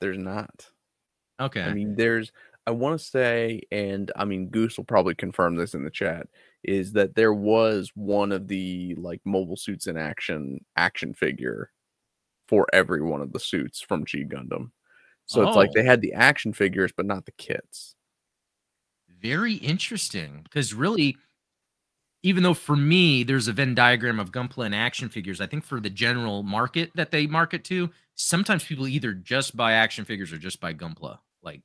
[0.00, 0.70] There's not.
[1.40, 1.62] Okay.
[1.62, 2.32] I mean, there's.
[2.66, 6.26] I want to say, and I mean, Goose will probably confirm this in the chat
[6.64, 11.70] is that there was one of the like mobile suits in action action figure
[12.48, 14.70] for every one of the suits from G Gundam.
[15.26, 15.48] So oh.
[15.48, 15.86] it's like they oh.
[15.86, 17.94] had the action figures but not the kits.
[19.20, 21.16] Very interesting because really
[22.22, 25.64] even though for me there's a Venn diagram of Gunpla and action figures, I think
[25.64, 30.32] for the general market that they market to, sometimes people either just buy action figures
[30.32, 31.18] or just buy Gunpla.
[31.42, 31.62] Like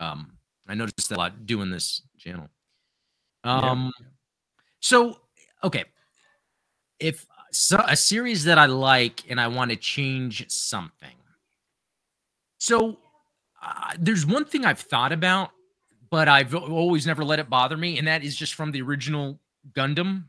[0.00, 0.32] um
[0.68, 2.48] I noticed that a lot doing this channel.
[3.46, 4.06] Um, yeah.
[4.80, 5.20] so
[5.62, 5.84] okay,
[6.98, 11.16] if so, a series that I like and I want to change something.
[12.58, 12.98] So
[13.62, 15.50] uh, there's one thing I've thought about,
[16.10, 19.40] but I've always never let it bother me, and that is just from the original
[19.72, 20.24] Gundam.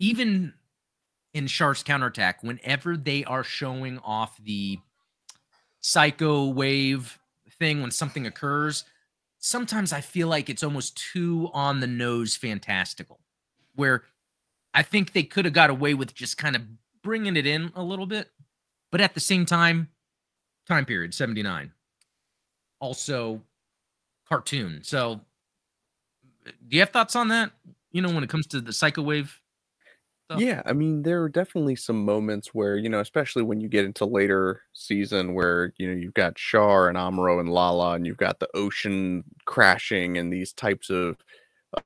[0.00, 0.54] Even
[1.34, 4.78] in Char's counterattack, whenever they are showing off the
[5.80, 7.18] psycho wave
[7.58, 8.84] thing when something occurs,
[9.44, 13.20] sometimes I feel like it's almost too on the nose fantastical,
[13.74, 14.04] where
[14.72, 16.62] I think they could have got away with just kind of
[17.02, 18.30] bringing it in a little bit,
[18.90, 19.90] but at the same time,
[20.66, 21.72] time period 79,
[22.80, 23.42] also
[24.26, 24.80] cartoon.
[24.82, 25.20] So,
[26.46, 27.50] do you have thoughts on that?
[27.92, 29.38] You know, when it comes to the psycho wave
[30.28, 30.40] stuff?
[30.40, 33.84] Yeah, I mean, there are definitely some moments where, you know, especially when you get
[33.84, 38.16] into later season where, you know, you've got Char and Amuro and Lala and you've
[38.16, 41.16] got the ocean crashing and these types of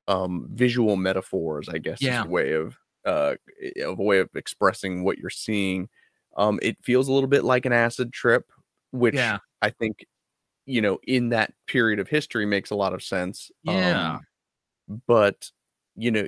[0.07, 2.21] um visual metaphors, I guess yeah.
[2.21, 3.35] is a way of uh
[3.83, 5.89] of a way of expressing what you're seeing.
[6.37, 8.45] Um it feels a little bit like an acid trip,
[8.91, 9.39] which yeah.
[9.61, 10.05] I think
[10.65, 13.51] you know, in that period of history makes a lot of sense.
[13.63, 14.19] Yeah.
[14.89, 15.51] Um, but
[15.95, 16.27] you know,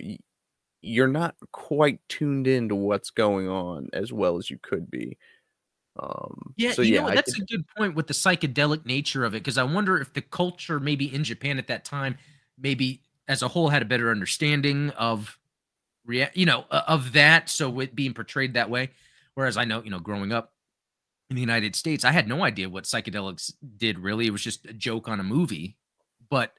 [0.82, 5.18] you're not quite tuned into what's going on as well as you could be.
[6.00, 7.16] Um, Yeah, so you know yeah, what?
[7.16, 10.14] That's could, a good point with the psychedelic nature of it because I wonder if
[10.14, 12.18] the culture, maybe in Japan at that time,
[12.58, 15.38] maybe as a whole, had a better understanding of,
[16.06, 17.50] rea- you know, uh, of that.
[17.50, 18.90] So it being portrayed that way.
[19.36, 20.54] Whereas I know, you know, growing up
[21.30, 24.00] in the United States, I had no idea what psychedelics did.
[24.00, 25.78] Really, it was just a joke on a movie,
[26.30, 26.54] but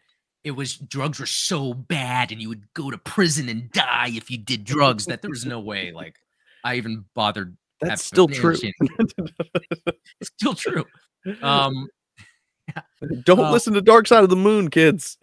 [0.45, 4.31] it was drugs were so bad, and you would go to prison and die if
[4.31, 5.07] you did drugs.
[5.07, 6.17] That there was no way, like,
[6.65, 7.57] I even bothered.
[7.81, 8.57] that's still true.
[10.21, 10.85] It's still true.
[11.43, 11.89] Um,
[13.25, 15.19] Don't uh, listen to Dark Side of the Moon, kids.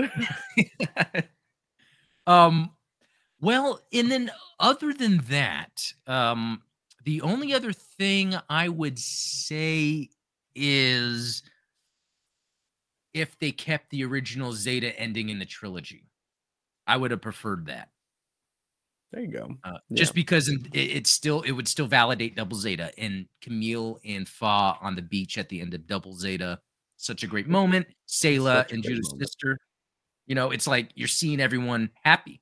[2.27, 2.71] um,
[3.41, 6.61] well, and then other than that, um,
[7.05, 10.09] the only other thing I would say
[10.55, 11.43] is
[13.19, 16.05] if they kept the original Zeta ending in the trilogy,
[16.87, 17.89] I would have preferred that.
[19.11, 19.55] There you go.
[19.63, 19.97] Uh, Yeah.
[19.97, 24.75] Just because it, it's still it would still validate Double Zeta and Kamille and Fa
[24.81, 26.59] on the beach at the end of Double Zeta.
[26.97, 27.87] Such a great moment.
[28.05, 29.29] Selah and Judau's moment.
[29.29, 29.59] sister.
[30.27, 32.41] You know, it's like you're seeing everyone happy.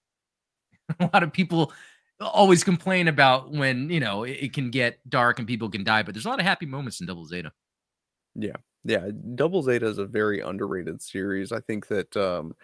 [0.99, 1.71] a lot of people
[2.19, 6.03] always complain about when you know it, it can get dark and people can die,
[6.03, 7.51] but there's a lot of happy moments in Double Zeta.
[8.35, 8.55] Yeah,
[9.35, 11.51] Double Zeta is a very underrated series.
[11.51, 12.55] I think that um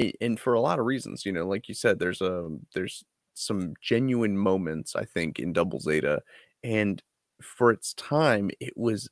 [0.00, 3.04] a- and for a lot of reasons, you know, like you said, there's a there's
[3.34, 6.22] some genuine moments, I think, in Double Zeta.
[6.62, 7.02] And
[7.42, 9.08] for its time, it was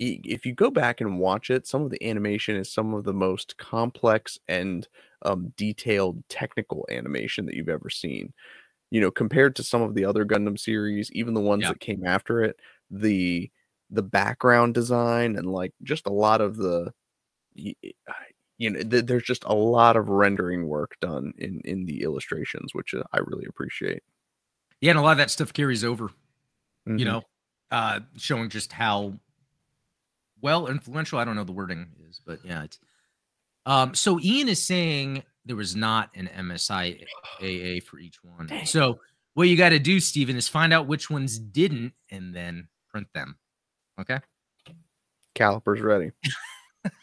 [0.00, 3.14] if you go back and watch it, some of the animation is some of the
[3.14, 4.88] most complex and
[5.22, 8.34] um, detailed technical animation that you've ever seen.
[8.90, 11.68] You know, compared to some of the other Gundam series, even the ones Yeah.
[11.68, 13.50] that came after it, the
[13.94, 16.92] the background design and like just a lot of the
[17.58, 17.74] I-
[18.58, 22.72] you know th- there's just a lot of rendering work done in in the illustrations
[22.74, 24.02] which uh, i really appreciate
[24.80, 26.10] Yeah, and a lot of that stuff carries over.
[26.86, 27.04] you Mhm.
[27.04, 27.22] know,
[27.70, 29.18] uh, showing just how
[30.42, 31.18] well influential.
[31.18, 32.78] I don't know the wording is, but yeah, it's.
[33.66, 37.02] Um, so Ian is saying there was not an MSI
[37.40, 38.46] AA for each one.
[38.46, 38.66] Dang.
[38.66, 39.00] So
[39.32, 43.08] what you got to do, Stephen, is find out which ones didn't and then print
[43.14, 43.36] them.
[43.98, 44.18] Okay,
[45.34, 46.10] calipers ready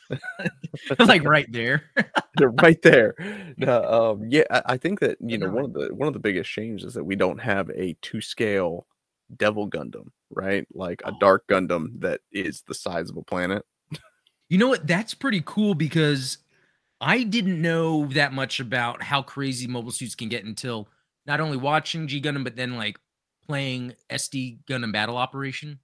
[0.99, 1.84] like right there.
[2.38, 3.13] they're right there
[3.58, 6.19] no, um yeah I, I think that you know one of the one of the
[6.19, 8.88] biggest shames is that we don't have a two scale
[9.36, 11.17] devil gundam right like a Oh.
[11.19, 13.65] dark gundam that is the size of a planet
[14.49, 14.86] You know what?
[14.88, 16.38] That's pretty cool because
[17.01, 20.89] I didn't know that much about how crazy mobile suits can get until
[21.25, 22.99] not only watching G Gundam, but then like
[23.47, 25.80] playing SD Gundam Battle Operation.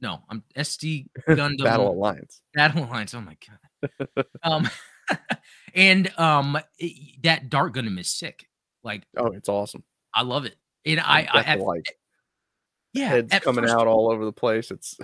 [0.00, 3.14] No, I'm SD Gundam battle alliance Battle Alliance.
[3.14, 4.24] Oh my god.
[4.42, 4.68] um,
[5.74, 8.46] and um, it- that Dark Gundam is sick.
[8.82, 9.84] Like oh it's awesome
[10.14, 11.84] I love it, and I, I at, like
[12.92, 14.98] yeah, heads coming out all over the place it's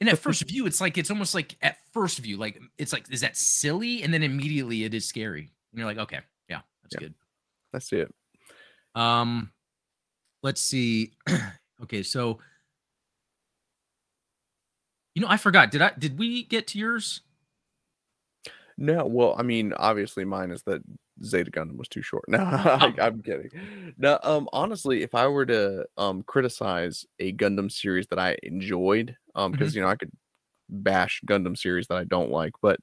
[0.00, 3.10] And at first view, it's like it's almost like at first view, like it's like
[3.10, 4.02] is that silly?
[4.02, 5.40] And then immediately it is scary.
[5.72, 7.00] And you're like, okay, yeah, that's Yeah.
[7.00, 7.14] good.
[7.72, 8.14] that's it
[8.94, 9.50] Um,
[10.42, 11.12] let's see.
[11.82, 12.38] okay, so
[15.14, 15.70] you know, I forgot.
[15.70, 17.20] Did I did we get to yours?
[18.76, 20.82] No, well, I mean, obviously mine is that
[21.24, 22.24] Zeta Gundam was too short.
[22.28, 23.50] No, I, I'm kidding.
[23.98, 29.16] No, um, honestly, if I were to um criticize a Gundam series that I enjoyed,
[29.34, 30.12] um, because you know I could
[30.68, 32.80] bash Gundam series that I don't like, but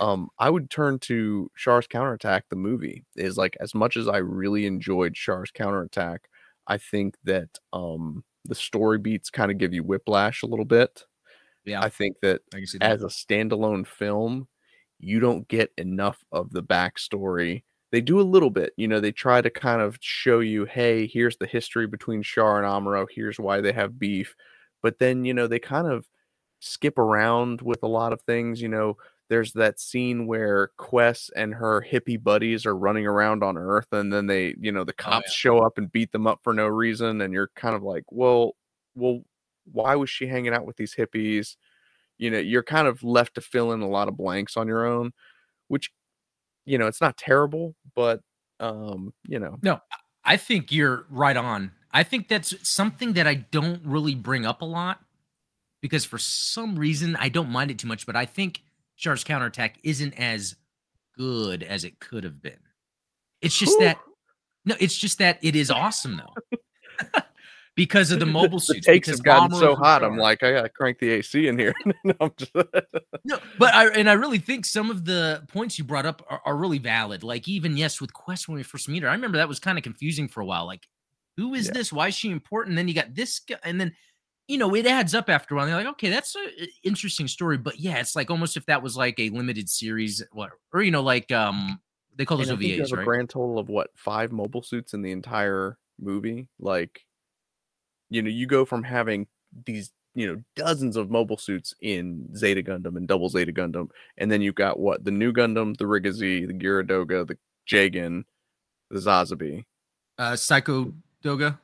[0.00, 2.44] um, I would turn to Char's Counterattack.
[2.50, 6.28] The movie is like as much as I really enjoyed Char's Counterattack,
[6.68, 11.04] I think that um the story beats kind of give you whiplash a little bit.
[11.64, 12.92] Yeah, I think that I see that.
[12.92, 14.48] as a standalone film,
[14.98, 17.64] you don't get enough of the backstory.
[17.90, 21.06] They do a little bit, you know, they try to kind of show you, hey,
[21.06, 24.34] here's the history between Char and Amuro, here's why they have beef.
[24.82, 26.08] But then, you know, they kind of
[26.60, 28.62] skip around with a lot of things.
[28.62, 28.96] You know,
[29.28, 34.12] there's that scene where Quest and her hippie buddies are running around on Earth, and
[34.12, 35.32] then they, you know, the Oh, cops yeah.
[35.34, 38.56] show up and beat them up for no reason, and you're kind of like, well,
[38.94, 39.22] well,
[39.70, 41.56] why was she hanging out with these hippies?
[42.18, 44.86] you know you're kind of left to fill in a lot of blanks on your
[44.86, 45.12] own
[45.68, 45.90] which
[46.66, 48.20] you know it's not terrible but
[48.60, 49.80] um you know No,
[50.24, 51.72] I think you're right on.
[51.90, 55.00] I think that's something that I don't really bring up a lot
[55.80, 58.60] because for some reason I don't mind it too much, but I think
[58.96, 60.54] Char's counterattack isn't as
[61.18, 62.60] good as it could have been.
[63.40, 63.86] It's just Whew.
[63.86, 63.98] that
[64.64, 66.58] no, it's just that it is awesome though.
[67.74, 68.86] Because of the mobile the suits.
[68.86, 71.74] takes because have gotten so hot i'm like i gotta crank the ac in here
[72.04, 72.14] No,
[73.24, 76.42] No, but I and I really think some of the points you brought up are,
[76.44, 77.22] are really valid.
[77.22, 79.78] Like even yes, with Quest when we first meet her, I remember that was kind
[79.78, 80.66] of confusing for a while.
[80.66, 80.88] Like,
[81.36, 81.72] who is Yeah.
[81.74, 81.92] this?
[81.92, 82.72] Why is she important?
[82.72, 83.94] And then you got this guy, and then
[84.48, 85.66] you know, it adds up after a while.
[85.66, 88.96] They're like, okay, that's an interesting story, but yeah, it's like almost if that was
[88.96, 91.80] like a limited series, what or you know, like um,
[92.16, 95.02] they call those And OVAs, have a grand total of what five mobile suits in
[95.02, 96.48] the entire movie.
[96.58, 97.02] Like,
[98.12, 99.26] you know, you go from having
[99.64, 104.30] these, you know, dozens of mobile suits in Zeta Gundam and Double Zeta Gundam, and
[104.30, 108.24] then you've got what the Nu Gundam, the Re-GZ, the Geara Doga, the Jegan,
[108.90, 109.64] the Sazabi,
[110.18, 110.92] Uh, Psycho
[111.24, 111.58] Doga.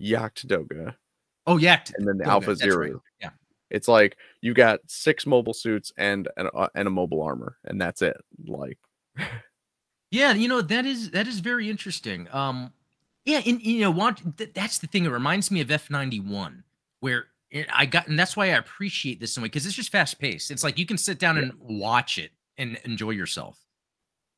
[0.00, 0.96] Jagd Doga,
[1.46, 2.92] Oh yeah, and then the Doga, Alpha that's right.
[3.20, 3.30] Yeah.
[3.70, 7.80] It's like you got six mobile suits and and, uh, and a mobile armor, and
[7.80, 8.16] that's it.
[8.44, 8.78] Like,
[10.10, 12.28] Yeah, you know that is that is very interesting.
[12.32, 12.72] Um,
[13.26, 14.20] yeah, and you know what?
[14.38, 15.04] Th- that's the thing.
[15.04, 16.64] It reminds me of F ninety one,
[17.00, 19.74] where it, I got, and that's why I appreciate this in a way because it's
[19.74, 20.50] just fast paced.
[20.50, 21.42] It's like you can sit down Yeah.
[21.42, 23.58] and watch it and enjoy yourself,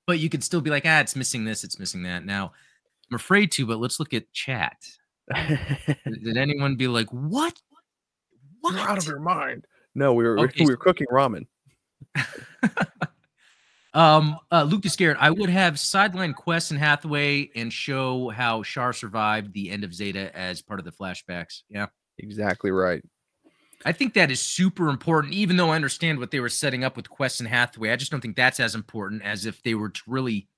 [0.07, 2.25] but you could still be like, ah, it's missing this, it's missing that.
[2.27, 2.53] Now,
[3.11, 4.77] I'm afraid to, but let's look at chat.
[5.35, 5.59] Did
[6.25, 7.61] did anyone be like, what?
[8.61, 8.75] What?
[8.75, 9.67] You're out of your mind.
[9.95, 11.47] No, we were Okay, we were cooking ramen.
[13.95, 18.93] Um, uh, Lucas Garrett, I would have sideline Quess and Hathaway and show how Char
[18.93, 21.63] survived the end of Zeta as part of the flashbacks.
[21.69, 21.87] Yeah.
[22.19, 23.03] Exactly right.
[23.85, 26.97] I think that is super important, even though I understand what they were setting up
[26.97, 27.91] with Quess and Hathaway.
[27.91, 30.49] I just don't think that's as important as if they were to really,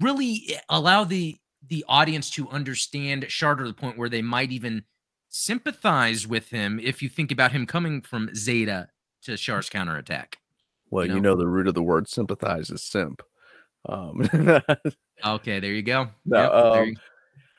[0.00, 4.52] really eh, allow the the audience to understand Char to the point where they might
[4.52, 4.84] even
[5.30, 8.88] sympathize with him if you think about him coming from Zeta
[9.22, 10.38] to Char's counterattack.
[10.94, 11.34] Well, You you know?
[11.34, 13.20] the root of the word sympathize is simp.
[13.88, 14.22] Um,
[15.24, 16.08] Okay, there you go.
[16.24, 16.96] No, Yep, um, you-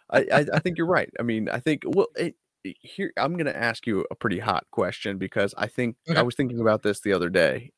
[0.10, 1.10] I, I I think you're right.
[1.20, 4.40] I mean, I think well, it, it- here I'm going to ask you a pretty
[4.40, 6.18] hot question because I think Okay.
[6.20, 7.72] I was thinking about this the other day.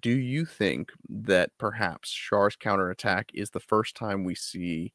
[0.00, 4.92] Do you think that perhaps Char's counterattack is the first time we see,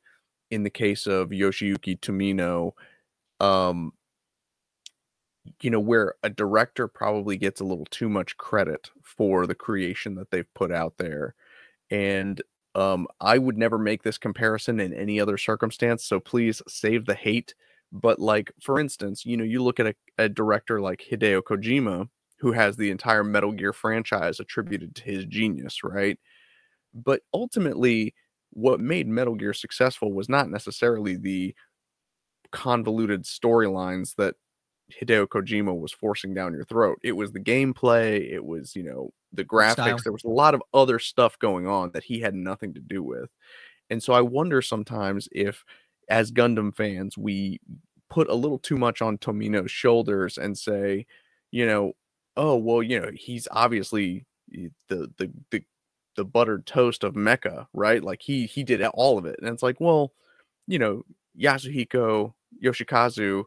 [0.49, 2.71] in the case of Yoshiyuki Tomino,
[3.45, 3.91] um,
[5.61, 10.15] you know, where a director probably gets a little too much credit for the creation
[10.15, 11.35] that they've put out there,
[11.89, 12.41] and
[12.75, 16.03] um, I would never make this comparison in any other circumstance.
[16.03, 17.55] So please save the hate.
[17.91, 22.07] But like, for instance, you know, you look at a, a director like Hideo Kojima,
[22.39, 26.19] who has the entire Metal Gear franchise attributed to his genius, right?
[26.93, 28.13] But ultimately,
[28.51, 31.55] what made Metal Gear successful was not necessarily the
[32.51, 34.35] convoluted storylines that
[34.91, 36.99] Hideo Kojima was forcing down your throat.
[37.03, 39.73] It was the gameplay, it was, you know, the graphics.
[39.73, 39.99] style.
[40.03, 43.03] There was a lot of other stuff going on that he had nothing to do
[43.03, 43.29] with.
[43.89, 45.63] And so I wonder sometimes if
[46.09, 47.59] as Gundam fans we
[48.09, 51.05] put a little too much on Tomino's shoulders and say,
[51.51, 51.93] you know,
[52.35, 54.69] oh, well, you know, he's obviously the
[55.17, 55.63] the the
[56.15, 58.03] the buttered toast of mecha, right?
[58.03, 59.37] Like he he did all of it.
[59.39, 60.13] And it's like, well,
[60.67, 61.03] you know,
[61.39, 63.43] Yasuhiko Yoshikazu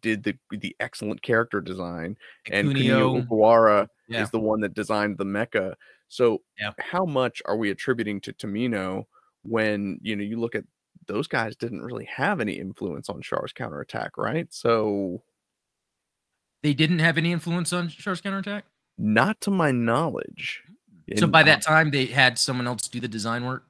[0.00, 2.16] did the the excellent character design
[2.50, 4.22] and Kunio Okawara yeah.
[4.22, 5.74] is the one that designed the mecha.
[6.08, 6.72] So Yeah.
[6.78, 9.04] how much are we attributing to Tomino
[9.42, 10.64] when you know you look at
[11.06, 14.46] those guys didn't really have any influence on Char's counterattack, right?
[14.50, 15.22] So
[16.62, 18.64] They didn't have any influence on Char's counterattack.
[18.96, 20.62] not to my knowledge.
[21.18, 23.66] So by that time, they had someone else do the design work.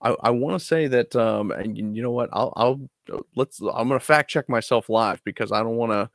[0.00, 3.60] I, I want to say that um and you know what I'll I'll uh, let's
[3.60, 6.10] I'm gonna fact check myself live because I don't want to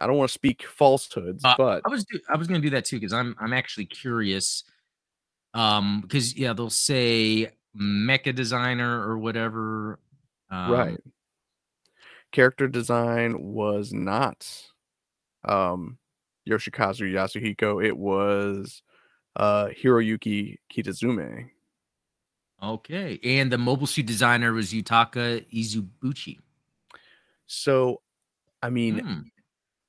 [0.00, 2.70] I don't want to speak falsehoods, Uh, but I was do, I was gonna do
[2.70, 4.64] that too because I'm I'm actually curious.
[5.52, 9.98] Um, because yeah, they'll say mecha designer or whatever.
[10.50, 11.00] Um, right.
[12.32, 14.46] Character design was not
[15.44, 15.98] um
[16.48, 17.84] Yoshikazu Yasuhiko.
[17.84, 18.82] It was
[19.36, 21.50] uh Hiroyuki Kitazume.
[22.64, 26.38] Okay, and the mobile suit designer was Yutaka Izubuchi.
[27.46, 28.00] So
[28.62, 29.20] I mean, Hmm.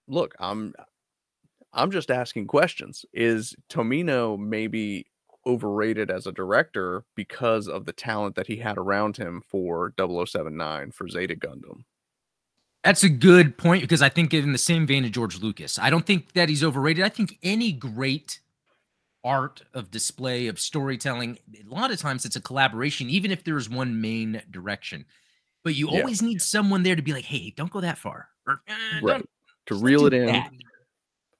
[0.07, 0.73] look, I'm
[1.73, 3.05] I'm just asking questions.
[3.13, 5.05] Is Tomino maybe
[5.45, 10.91] overrated as a director because of the talent that he had around him for 0079
[10.91, 11.83] for Zeta Gundam?
[12.83, 15.89] That's a good point because I think in the same vein of George Lucas, I
[15.89, 17.03] don't think that he's overrated.
[17.03, 18.39] I think any great
[19.25, 23.67] art of display of storytelling, a lot of times it's a collaboration, even if there's
[23.69, 25.03] one main direction.
[25.63, 25.99] But you Yeah.
[25.99, 29.25] always need someone there to be like, "Hey, don't go that far," or "Eh, Right.
[29.65, 30.27] To reel it in.
[30.27, 30.51] that."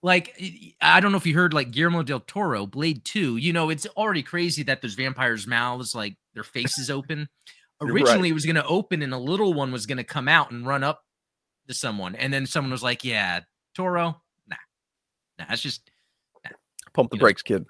[0.01, 0.35] Like
[0.81, 3.37] I- don't know if you heard like Guillermo del Toro, Blade Two.
[3.37, 7.29] You know, it's already crazy that there's vampires' mouths, like their faces open.
[7.81, 8.01] You're right.
[8.03, 10.49] Originally, it was going to open, and a little one was going to come out
[10.51, 11.05] and run up
[11.67, 13.41] to someone, and then someone was like, "Yeah,
[13.75, 14.55] Toro, nah,
[15.37, 15.89] nah, that's just
[16.93, 17.65] Pump the you know, brakes, kid.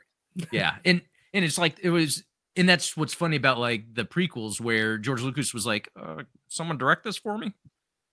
[0.52, 1.02] Yeah." And
[1.34, 2.24] and it's like it was,
[2.56, 6.78] and that's what's funny about like the prequels where George Lucas was like, uh, "Someone
[6.78, 7.54] direct this for me,"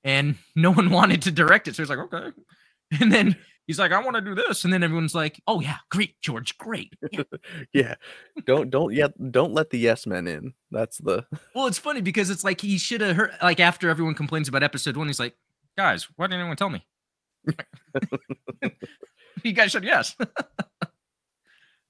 [0.04, 2.30] and no one wanted to direct it, so he's like, "Okay."
[3.00, 4.64] And then he's like, I want to do this.
[4.64, 6.94] And then everyone's like, Oh yeah, great, George, great.
[7.10, 7.22] Yeah.
[7.72, 7.94] yeah.
[8.44, 10.54] Don't don't yet don't let the yes men in.
[10.70, 14.14] That's the well, it's funny because it's like he should have heard like after everyone
[14.14, 15.34] complains about episode one, he's like,
[15.76, 16.84] Guys, why didn't anyone tell me?
[19.42, 20.16] you guys said yes.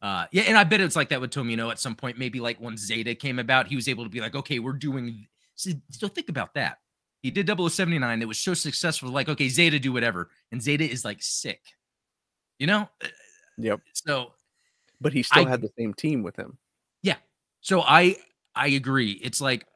[0.02, 2.18] Uh yeah, and I bet it's like that with Tomino at some point.
[2.18, 5.26] Maybe like when Zeta came about, he was able to be like, okay, we're doing
[5.54, 6.78] so, think about that.
[7.22, 8.20] He did 0079.
[8.22, 9.10] It was so successful.
[9.10, 10.30] Like, okay, Zeta do whatever.
[10.50, 11.60] And Zeta is like sick.
[12.58, 12.88] You know?
[13.02, 13.08] Uh,
[13.58, 13.80] yep.
[13.92, 14.32] So
[15.00, 16.58] but he still I, had the same team with him.
[17.02, 17.16] Yeah.
[17.60, 18.16] So I
[18.54, 19.12] I agree.
[19.22, 19.66] It's like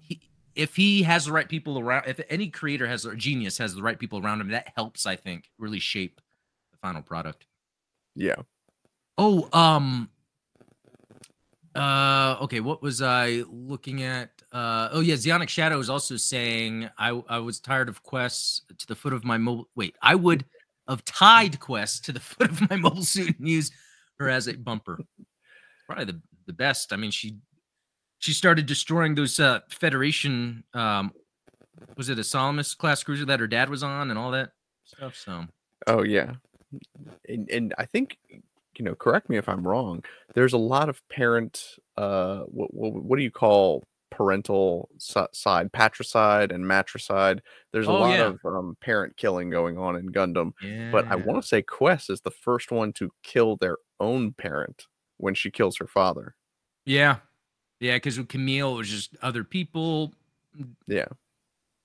[0.00, 0.20] he,
[0.54, 3.82] if he has the right people around, if any creator has a genius has the
[3.82, 6.20] right people around him, that helps, I think, really shape
[6.72, 7.46] the final product.
[8.14, 8.36] Yeah.
[9.18, 10.08] Oh, um,
[11.74, 12.60] uh, okay.
[12.60, 14.30] What was I looking at?
[14.52, 18.86] Uh, oh yeah, Zionic Shadow is also saying I I was tired of quests to
[18.86, 19.68] the foot of my mobile.
[19.74, 20.44] Wait, I would
[20.88, 23.72] have tied quests to the foot of my mobile suit and use
[24.20, 25.00] her as a bumper.
[25.86, 26.92] Probably the the best.
[26.92, 27.38] I mean, she
[28.20, 30.62] she started destroying those uh Federation.
[30.74, 31.12] Um,
[31.96, 34.50] was it a Salamis class cruiser that her dad was on and all that
[34.84, 35.16] stuff?
[35.16, 35.44] So.
[35.88, 36.34] Oh yeah,
[37.28, 38.18] and and I think
[38.78, 40.04] you know, correct me if I'm wrong.
[40.34, 46.52] There's a lot of parent, uh, what what, what do you call parental side, patricide
[46.52, 47.42] and matricide?
[47.72, 48.26] There's a oh, lot yeah.
[48.26, 50.52] of um, parent killing going on in Gundam.
[50.62, 50.90] Yeah.
[50.90, 54.86] But I want to say Quess is the first one to kill their own parent
[55.18, 56.34] when she kills her father.
[56.86, 57.16] Yeah,
[57.80, 60.14] yeah, because with Kamille, it was just other people.
[60.86, 61.08] Yeah.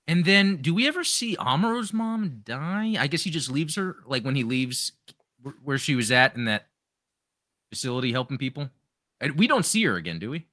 [0.06, 2.94] And then, do we ever see Amuro's mom die?
[2.98, 4.92] I guess he just leaves her, like when he leaves
[5.62, 6.66] where she was at in that
[7.74, 8.70] facility helping people?
[9.20, 10.46] And we don't see her again, do we?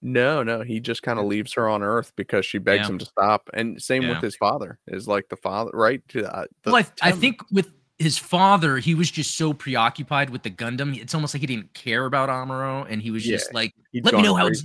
[0.00, 0.62] No, no.
[0.62, 2.92] He just kind of leaves her on Earth because she begs yeah.
[2.92, 3.50] him to stop.
[3.52, 4.10] And same yeah.
[4.10, 4.78] with his father.
[4.86, 6.02] Is like the father, right?
[6.14, 10.44] Uh, the, well, I, I think with his father, he was just so preoccupied with
[10.44, 10.96] the Gundam.
[10.96, 14.14] It's almost like he didn't care about Amuro, and he was yeah, just like, "Let
[14.14, 14.64] me know how it's."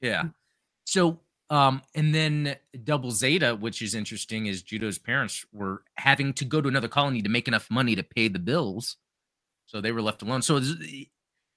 [0.00, 0.24] Yeah.
[0.84, 1.18] So,
[1.50, 6.60] um, and then Double Zeta, which is interesting, is Judau's parents were having to go
[6.60, 8.96] to another colony to make enough money to pay the bills,
[9.66, 10.42] so they were left alone.
[10.42, 10.60] So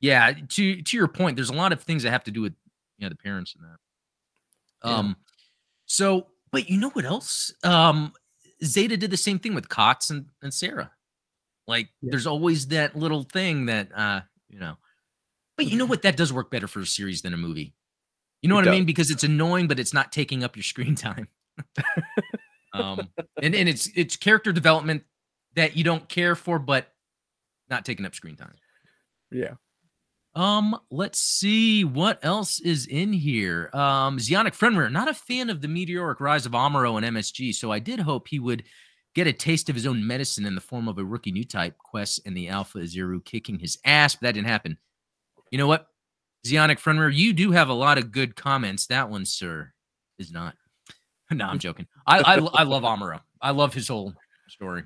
[0.01, 2.53] yeah, to to your point, there's a lot of things that have to do with
[2.97, 3.77] you know the parents and that.
[4.83, 4.97] Yeah.
[4.97, 5.15] Um,
[5.85, 7.53] so but you know what else?
[7.63, 8.13] Um,
[8.63, 10.91] Zeta did the same thing with Katz and, and Sarah.
[11.67, 12.09] Like yeah.
[12.11, 14.75] there's always that little thing that uh, you know.
[15.55, 16.01] But you know what?
[16.01, 17.73] That does work better for a series than a movie.
[18.41, 18.73] You know it what does.
[18.73, 18.85] I mean?
[18.85, 21.27] Because it's annoying, but it's not taking up your screen time.
[22.73, 23.09] um,
[23.41, 25.03] and, and it's it's character development
[25.55, 26.91] that you don't care for, but
[27.69, 28.55] not taking up screen time.
[29.31, 29.53] Yeah.
[30.33, 33.69] Um, let's see what else is in here.
[33.73, 37.71] Um, Zionic Frenmer, not a fan of the meteoric rise of Amuro and MSG, so
[37.71, 38.63] I did hope he would
[39.13, 41.77] get a taste of his own medicine in the form of a rookie new type
[41.77, 44.77] Quess and the Alpha Azieru kicking his ass, but that didn't happen.
[45.51, 45.87] You know what?
[46.45, 48.87] Zionic Frenmer, you do have a lot of good comments.
[48.87, 49.73] That one, sir,
[50.17, 50.55] is not.
[51.31, 51.87] no, I'm joking.
[52.07, 53.19] I, I I love Amuro.
[53.41, 54.13] I love his whole
[54.47, 54.83] story.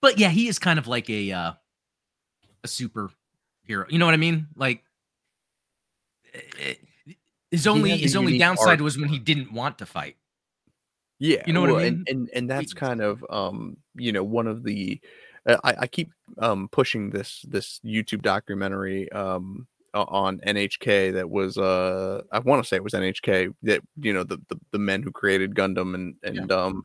[0.00, 1.52] But yeah, he is kind of like a uh
[2.64, 3.10] a super
[3.64, 3.86] hero.
[3.88, 4.48] You know what I mean?
[4.56, 4.82] Like
[6.32, 6.74] eh,
[7.50, 8.80] his only his only downside arc.
[8.80, 10.16] was when he didn't want to fight.
[11.18, 12.04] Yeah, you know well, what I mean.
[12.06, 15.00] And, and and that's kind of um you know one of the
[15.46, 21.56] uh, I, I keep um pushing this this YouTube documentary um on NHK that was
[21.56, 25.02] uh I want to say it was NHK that you know the, the the men
[25.02, 26.56] who created Gundam and and yeah.
[26.56, 26.84] um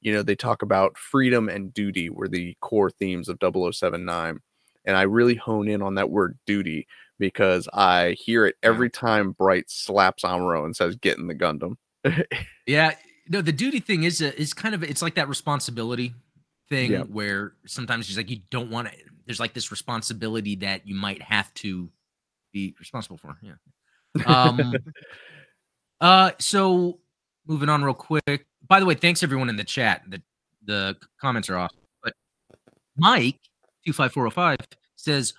[0.00, 4.40] you know they talk about freedom and duty were the core themes of 0079
[4.86, 6.86] and I really hone in on that word duty
[7.18, 11.76] because I hear it every time Bright slaps Amuro and says, "Get in the Gundam."
[12.66, 12.94] yeah,
[13.28, 16.14] no, the duty thing is a, is kind of it's like that responsibility
[16.68, 17.08] thing yep.
[17.08, 18.94] where sometimes it's like you don't want to.
[19.26, 21.90] There's like this responsibility that you might have to
[22.52, 23.36] be responsible for.
[23.42, 24.24] Yeah.
[24.26, 24.74] Um.
[26.00, 26.30] uh.
[26.38, 26.98] So
[27.46, 28.46] moving on real quick.
[28.68, 30.02] By the way, thanks everyone in the chat.
[30.08, 30.22] The
[30.64, 31.78] the comments are awesome.
[32.02, 32.14] But
[32.96, 33.38] Mike
[33.86, 34.58] 25405
[34.96, 35.34] says,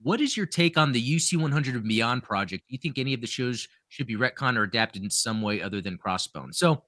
[0.00, 2.64] What is your take on the UC 100 and Beyond project?
[2.68, 5.60] Do you think any of the shows should be retcon or adapted in some way
[5.60, 6.54] other than Crossbone?
[6.54, 6.84] So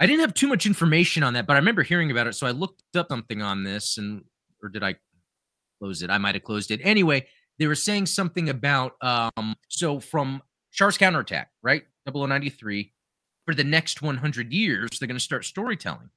[0.00, 2.34] I didn't have too much information on that, but I remember hearing about it.
[2.34, 4.24] So I looked up something on this and,
[4.62, 4.96] or did I
[5.80, 6.10] close it?
[6.10, 6.80] I might have closed it.
[6.82, 7.26] Anyway,
[7.58, 11.82] they were saying something about, um, so from Char's counterattack, right?
[12.08, 12.92] 0093,
[13.44, 16.10] for the next 100 years, they're going to start storytelling.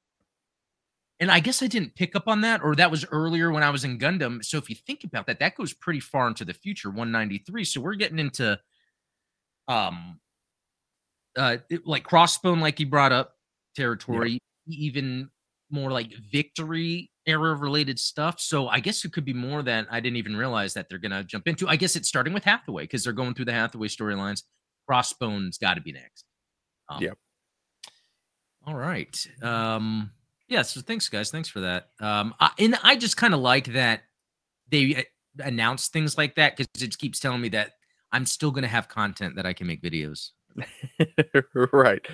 [1.22, 3.70] And I guess I didn't pick up on that, or that was earlier when I
[3.70, 4.44] was in Gundam.
[4.44, 7.64] So if you think about that, that goes pretty far into the future, 193.
[7.64, 8.58] So we're getting into
[9.68, 10.18] um
[11.36, 13.36] uh like crossbone, like you brought up,
[13.76, 15.30] territory, even
[15.70, 18.40] more like victory era related stuff.
[18.40, 21.22] So I guess it could be more that I didn't even realize that they're gonna
[21.22, 21.68] jump into.
[21.68, 24.42] I guess it's starting with Hathaway because they're going through the Hathaway storylines.
[24.88, 26.24] Crossbones got to be next.
[26.88, 27.16] Um, yep.
[28.66, 29.24] All right.
[29.40, 30.10] Um,
[30.52, 30.62] yeah.
[30.62, 31.30] So thanks, guys.
[31.30, 31.88] Thanks for that.
[31.98, 34.02] Um, I, and I just kind of like that
[34.68, 35.02] they uh,
[35.42, 37.72] announce things like that because it keeps telling me that
[38.12, 40.30] I'm still gonna have content that I can make videos.
[41.72, 42.04] right.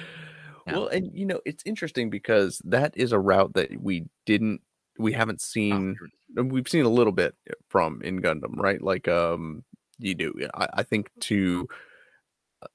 [0.66, 0.72] Yeah.
[0.72, 4.60] Well, and you know, it's interesting because that is a route that we didn't
[4.98, 5.96] we haven't oh, seen
[6.38, 7.34] oh, we've seen a little bit
[7.68, 8.80] from in Gundam, right?
[8.80, 9.64] Like um
[9.98, 10.32] you do.
[10.54, 11.66] I, I think to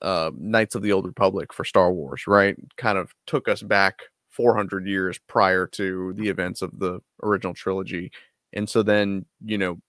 [0.01, 2.57] uh Knights of the Old Republic for Star Wars, right?
[2.76, 3.99] Kind of took us back
[4.34, 8.11] 400 years prior to the events of the original trilogy.
[8.53, 9.79] And so then, you know,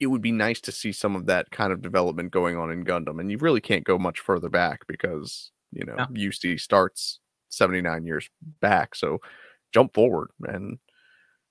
[0.00, 2.84] it would be nice to see some of that kind of development going on in
[2.84, 3.20] Gundam.
[3.20, 5.94] And you really can't go much further back because, you know.
[6.12, 8.28] UC starts 79 years
[8.60, 8.94] back.
[8.94, 9.20] So
[9.72, 10.78] jump forward and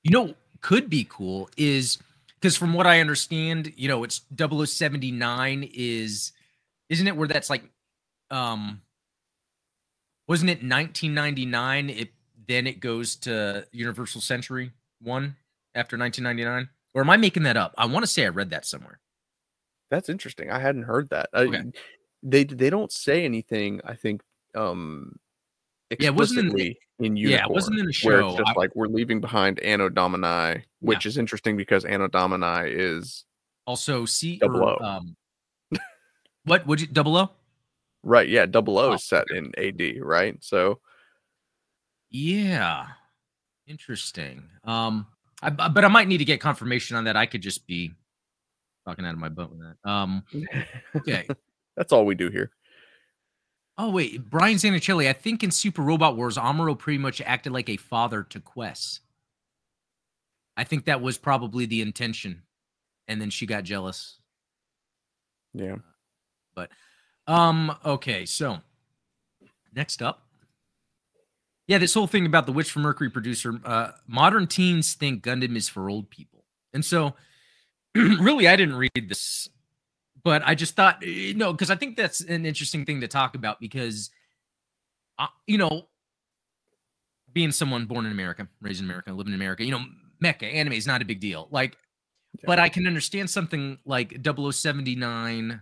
[0.04, 2.00] you know could be cool is
[2.36, 6.32] because from what I understand, you know, it's 0079 is
[6.90, 7.64] isn't it where that's like
[8.32, 8.82] um
[10.28, 12.10] wasn't it 1999 it
[12.48, 14.72] then it goes to Universal Century
[15.02, 15.36] 1
[15.74, 17.74] after 1999 or am I making that up?
[17.78, 19.00] I want to say I read that somewhere.
[19.92, 20.50] That's interesting.
[20.50, 21.30] I hadn't heard that.
[21.34, 21.58] Okay.
[21.58, 21.72] I,
[22.24, 24.22] they they don't say anything I think
[24.56, 25.20] um
[26.00, 28.10] yeah, it wasn't in, the, in unicorn, yeah, it wasn't in the show.
[28.10, 31.10] Where it's just I, like we're leaving behind Anno Domini, which yeah.
[31.10, 33.26] is interesting because Anno Domini is
[33.68, 34.78] also C double O.
[34.84, 35.16] Um,
[36.46, 37.30] what would you double O?
[38.06, 40.38] Right, yeah, double O oh, is set in AD, right?
[40.44, 40.80] So
[42.12, 42.86] yeah,
[43.66, 44.44] interesting.
[44.64, 45.08] Um,
[45.42, 47.18] I, but I might need to get confirmation on that.
[47.18, 47.92] I could just be
[48.88, 49.90] talking out of my butt with that.
[49.90, 50.24] Um,
[50.96, 51.28] okay,
[51.76, 52.52] that's all we do here.
[53.76, 55.10] Oh wait, Brian Zanichelli.
[55.10, 59.00] I think in Super Robot Wars, Amuro pretty much acted like a father to Quess.
[60.56, 62.44] I think that was probably the intention,
[63.08, 64.20] and then she got jealous.
[65.56, 65.78] Yeah,
[66.56, 66.70] but
[67.28, 68.26] um, okay.
[68.26, 68.60] So
[69.74, 70.24] next up,
[71.68, 73.60] yeah, this whole thing about the Witch from Mercury producer.
[73.64, 77.16] Uh, modern teens think Gundam is for old people, and so
[77.96, 79.50] really, I didn't read this
[80.26, 83.08] but I just thought, you eh, know, because I think that's an interesting thing to
[83.08, 84.10] talk about because,
[85.20, 85.88] uh, you know,
[87.32, 89.86] being someone born in America, raised in America, living in America, you know,
[90.24, 91.48] mecha anime is not a big deal.
[91.52, 91.78] Like,
[92.40, 92.46] yeah.
[92.48, 95.62] but I can understand something like 0079,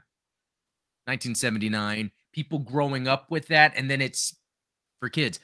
[1.05, 4.35] 1979, people growing up with that, and then it's
[4.99, 5.39] for kids.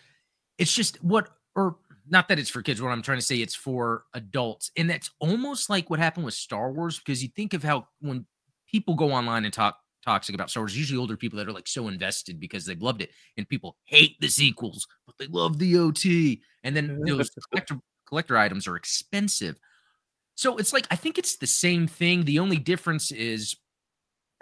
[0.57, 2.81] It's just what, or not that it's for kids.
[2.81, 6.33] What I'm trying to say, it's for adults, and that's almost like what happened with
[6.33, 8.25] Star Wars because you think of how when
[8.69, 10.77] people go online and talk toxic about Star Wars.
[10.77, 14.19] Usually older people that are like so invested because they've loved it, and people hate
[14.19, 16.41] the sequels, but they love the OT.
[16.63, 17.17] And then mm-hmm.
[17.17, 19.57] those collector collector items are expensive.
[20.35, 22.25] So it's like I think it's the same thing.
[22.25, 23.55] The only difference is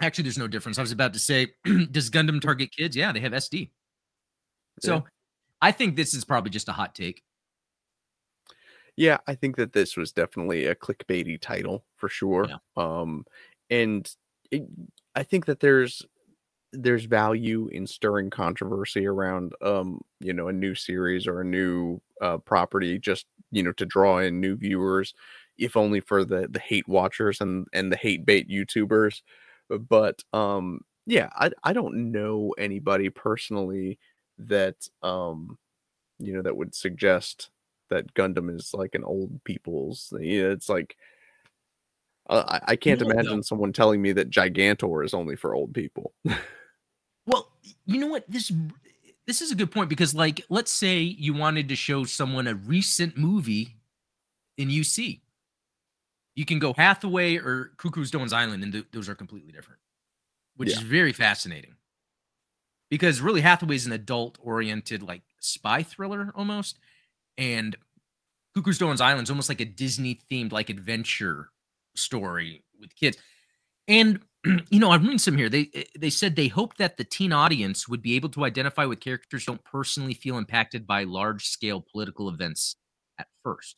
[0.00, 0.78] actually there's no difference.
[0.78, 1.48] I was about to say,
[1.90, 2.96] does Gundam target kids?
[2.96, 3.70] Yeah, they have SD.
[4.80, 5.00] So yeah.
[5.60, 7.22] I think this is probably just a hot take.
[8.96, 12.48] Yeah, I think that this was definitely a clickbaity title for sure.
[12.48, 12.56] Yeah.
[12.76, 13.24] Um,
[13.70, 14.10] and
[14.50, 14.64] it,
[15.14, 16.04] I think that there's
[16.72, 21.98] there's value in stirring controversy around um you know a new series or a new
[22.20, 25.14] uh property just you know to draw in new viewers
[25.56, 29.22] if only for the the hate watchers and and the hate bait youtubers
[29.88, 33.98] but um yeah i i don't know anybody personally
[34.38, 35.58] that um
[36.18, 37.50] you know that would suggest
[37.90, 40.96] that gundam is like an old people's you know, it's like
[42.28, 43.42] uh, I, I, can't no, imagine no.
[43.42, 46.12] someone telling me that Gigantor is only for old people.
[47.26, 47.50] well,
[47.86, 48.24] you know what?
[48.28, 48.52] This
[49.26, 52.54] this is a good point because, like, let's say you wanted to show someone a
[52.54, 53.76] recent movie
[54.56, 55.20] in UC.
[56.38, 59.80] You can go Hathaway or Cucuruz Doan's Island, and th- those are completely different,
[60.56, 60.76] which yeah.
[60.76, 61.74] is very fascinating.
[62.90, 66.78] Because really, Hathaway is an adult-oriented, like spy thriller almost,
[67.36, 67.74] and
[68.56, 71.48] Cucuruz Doan's Island is almost like a Disney-themed, like adventure
[71.96, 73.18] story with kids.
[73.88, 74.20] And
[74.70, 75.48] you know, I'm reading some here.
[75.48, 78.84] They eh, they said they hope that the teen audience would be able to identify
[78.84, 82.76] with characters don't personally feel impacted by large scale political events
[83.18, 83.74] at first.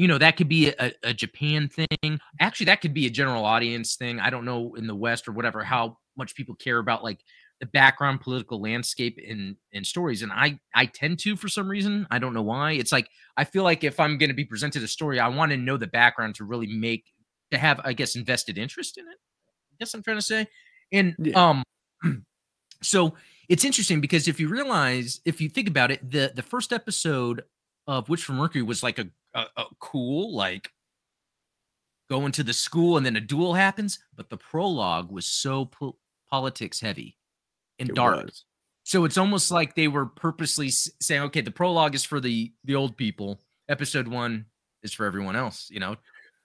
[0.00, 2.20] You know, that could be a, a Japan thing.
[2.40, 4.18] Actually, that could be a general audience thing.
[4.18, 7.20] I don't know in the West or whatever how much people care about like
[7.60, 12.06] the background political landscape in in stories and i i tend to for some reason
[12.10, 14.82] i don't know why it's like i feel like if i'm going to be presented
[14.82, 17.04] a story i want to know the background to really make
[17.50, 19.16] to have, I guess, invested interest in it.
[19.18, 20.46] I guess I'm trying to say.
[20.92, 21.50] And yeah.
[21.50, 21.62] um,
[22.82, 23.14] so
[23.48, 27.44] it's interesting because if you realize, if you think about it, the the first episode
[27.86, 30.70] of Witch from Mercury was like a, a, a cool, like
[32.08, 35.96] going to the school and then a duel happens, but the prologue was so po-
[36.28, 37.16] politics heavy
[37.78, 38.24] and It dark.
[38.24, 38.44] was.
[38.82, 42.52] So it's almost like they were purposely s- saying, okay, the prologue is for the
[42.64, 43.40] the old people.
[43.68, 44.46] Episode one
[44.82, 45.96] is for everyone else, you know.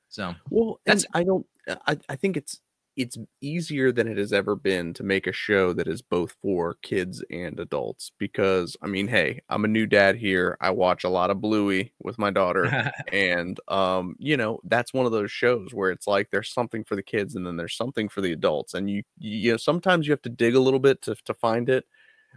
[0.09, 1.45] So Well, That's- and I don't.
[1.88, 2.59] I I think it's
[2.95, 6.75] it's easier than it has ever been to make a show that is both for
[6.81, 10.57] kids and adults because I mean, hey, I'm a new dad here.
[10.61, 15.05] I watch a lot of Bluey with my daughter and um you know, that's one
[15.05, 18.07] of those shows where it's like there's something for the kids and then there's something
[18.09, 21.01] for the adults and you you know, sometimes you have to dig a little bit
[21.03, 21.85] to to find it.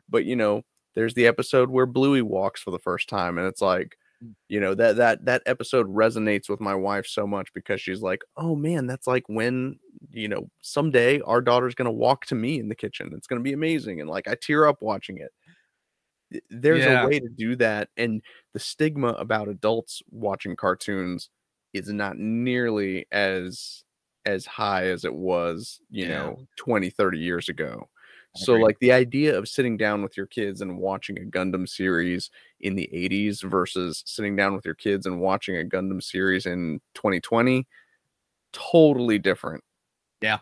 [0.09, 0.63] But you know,
[0.95, 3.97] there's the episode where Bluey walks for the first time and it's like.
[4.49, 8.21] You know that that that episode resonates with my wife so much because she's like
[8.37, 9.79] oh man that's like when
[10.11, 13.39] you know someday our daughter's going to walk to me in the kitchen it's going
[13.41, 15.31] to be amazing and like i tear up watching it
[16.51, 16.87] there's Yeah.
[16.87, 21.31] a way to do that and the stigma about adults watching cartoons
[21.73, 23.85] is not nearly as
[24.27, 26.09] as high as it was you Yeah.
[26.09, 27.89] know 20 30 years ago
[28.39, 32.31] so like the idea of sitting down with your kids and watching a Gundam series
[32.61, 36.81] in the 80s versus sitting down with your kids and watching a Gundam series in
[36.95, 37.67] 2020
[38.53, 39.63] totally different.
[40.21, 40.39] Yeah.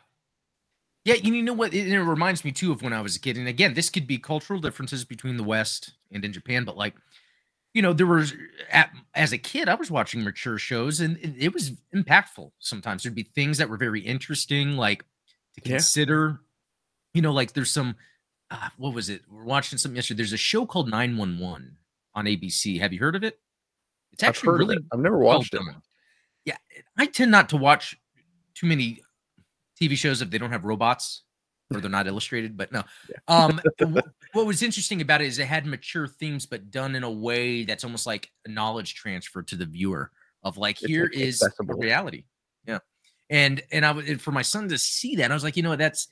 [1.05, 1.73] Yeah, you know what?
[1.73, 3.37] It, it reminds me too of when I was a kid.
[3.37, 6.95] And again, this could be cultural differences between the West and in Japan, but like,
[7.75, 8.35] you know, there was
[8.71, 12.51] at, as a kid, I was watching mature shows and it, it was impactful.
[12.59, 15.05] Sometimes there'd be things that were very interesting, like
[15.55, 16.41] to consider.
[17.17, 17.97] You know, like there's some,
[18.51, 19.23] uh, what was it?
[19.33, 20.19] We're watching something yesterday.
[20.19, 21.75] There's a show called 911
[22.15, 22.79] on ABC.
[22.79, 23.41] Have you heard of it?
[24.13, 24.77] It's I've actually heard really.
[24.93, 25.63] I've never well watched it.
[26.45, 26.59] Yeah,
[26.99, 27.97] I tend not to watch
[28.55, 29.01] too many
[29.81, 31.23] TV shows if they don't have robots
[31.73, 32.55] or they're not illustrated.
[32.55, 33.17] But no, Yeah.
[33.29, 37.03] um, wh- what was interesting about it is it had mature themes, but done in
[37.03, 40.11] a way that's almost like a knowledge transfer to the viewer
[40.43, 42.25] of like It's, here like, is reality.
[42.67, 42.81] Yeah,
[43.31, 45.77] and and I was for my son to see that, I was like, you know,
[45.77, 46.09] that's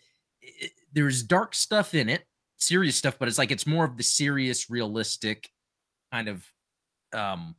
[0.61, 2.25] it, there's dark stuff in it,
[2.57, 5.51] serious stuff, but it's like it's more of the serious, realistic
[6.13, 6.45] kind of
[7.13, 7.55] um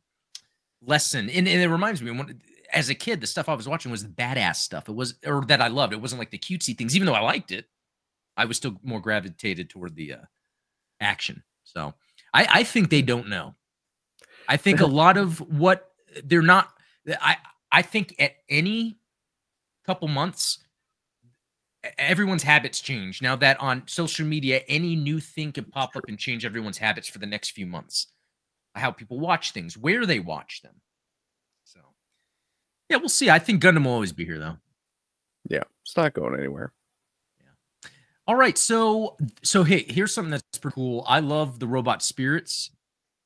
[0.82, 1.30] lesson.
[1.30, 2.40] And, and it reminds me when
[2.72, 4.88] as a kid, the stuff I was watching was the badass stuff.
[4.88, 5.92] It was or that I loved.
[5.92, 7.66] It wasn't like the cutesy things, even though I liked it.
[8.36, 10.24] I was still more gravitated toward the uh,
[11.00, 11.42] action.
[11.64, 11.94] So
[12.34, 13.54] I, I think they don't know.
[14.48, 15.90] I think a lot of what
[16.24, 16.68] they're not.
[17.20, 17.36] I
[17.72, 18.98] I think at any
[19.86, 20.58] couple months,
[21.98, 23.22] everyone's habits change.
[23.22, 27.08] Now that on social media, any new thing can pop up and change everyone's habits
[27.08, 28.08] for the next few months.
[28.74, 30.74] How people watch things, where they watch them.
[31.64, 31.80] So,
[32.90, 33.30] yeah, we'll see.
[33.30, 34.56] I think Gundam will always be here, though.
[35.48, 36.72] Yeah, it's not going anywhere.
[37.40, 37.90] yeah
[38.26, 41.04] All right, so so hey, here's something that's pretty cool.
[41.06, 42.70] I love the robot spirits.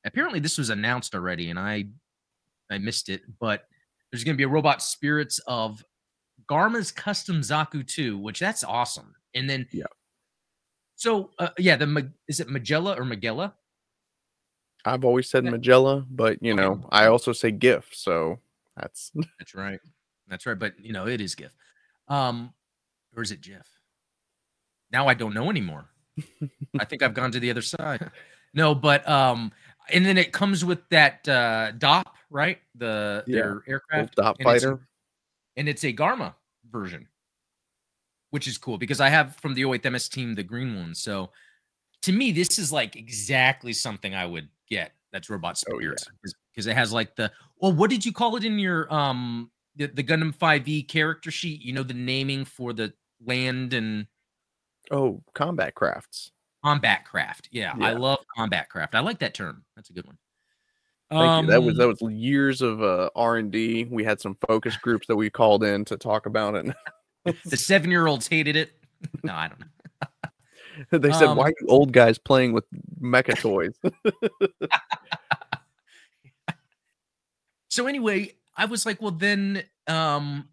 [0.05, 1.85] Apparently, this was announced already, and I
[2.69, 3.21] I missed it.
[3.39, 3.65] But
[4.11, 5.83] there's going to be a robot spirits of
[6.51, 9.15] Garma's custom Zaku 2, which that's awesome.
[9.33, 9.85] And then Yeah.
[10.95, 13.53] So uh, yeah, the is it Magella or Magella?
[14.83, 15.51] I've always said Yeah.
[15.51, 16.61] Magella, but you Okay.
[16.61, 18.39] know, I also say GIF, so
[18.75, 19.79] that's That's right.
[20.27, 20.59] That's right.
[20.59, 21.53] But you know, it is GIF.
[22.07, 22.53] Um,
[23.15, 23.67] or is it GIF?
[24.91, 25.85] Now I don't know anymore.
[26.79, 28.11] I think I've gone to the other side.
[28.53, 29.51] No, but um,
[29.93, 32.59] and then it comes with that uh Dopp, right?
[32.75, 34.87] The Yeah, their aircraft Dopp and it's a- Fighter.
[35.55, 36.33] and it's a Garma
[36.71, 37.07] version,
[38.29, 40.95] which is cool because I have from the 08 MS team the green one.
[40.95, 41.31] So
[42.03, 44.93] to me, this is like exactly something I would get.
[45.11, 45.89] That's Robot Oh, yeah.
[45.95, 46.07] Spirits
[46.53, 49.87] because it has like the well, what did you call it in your um the,
[49.87, 51.61] the Gundam 5e character sheet?
[51.61, 52.93] You know the naming for the
[53.25, 54.07] land and
[54.89, 56.31] Oh, combat crafts.
[56.63, 57.49] combat craft.
[57.51, 58.95] Yeah, I love combat craft.
[58.95, 59.63] I like that term.
[59.75, 60.17] That's a good one.
[61.11, 61.51] Thank you.
[61.51, 63.85] That was Um, that was years of uh, R and D.
[63.85, 66.75] We had some focus groups that we called in to talk about it.
[67.45, 68.73] the seven year olds hated it.
[69.23, 70.99] No, I don't know.
[70.99, 72.65] they said, Um, "Why are you old guys playing with
[73.01, 73.73] mecha toys?"
[77.71, 80.49] So anyway, I was like, well, then, um,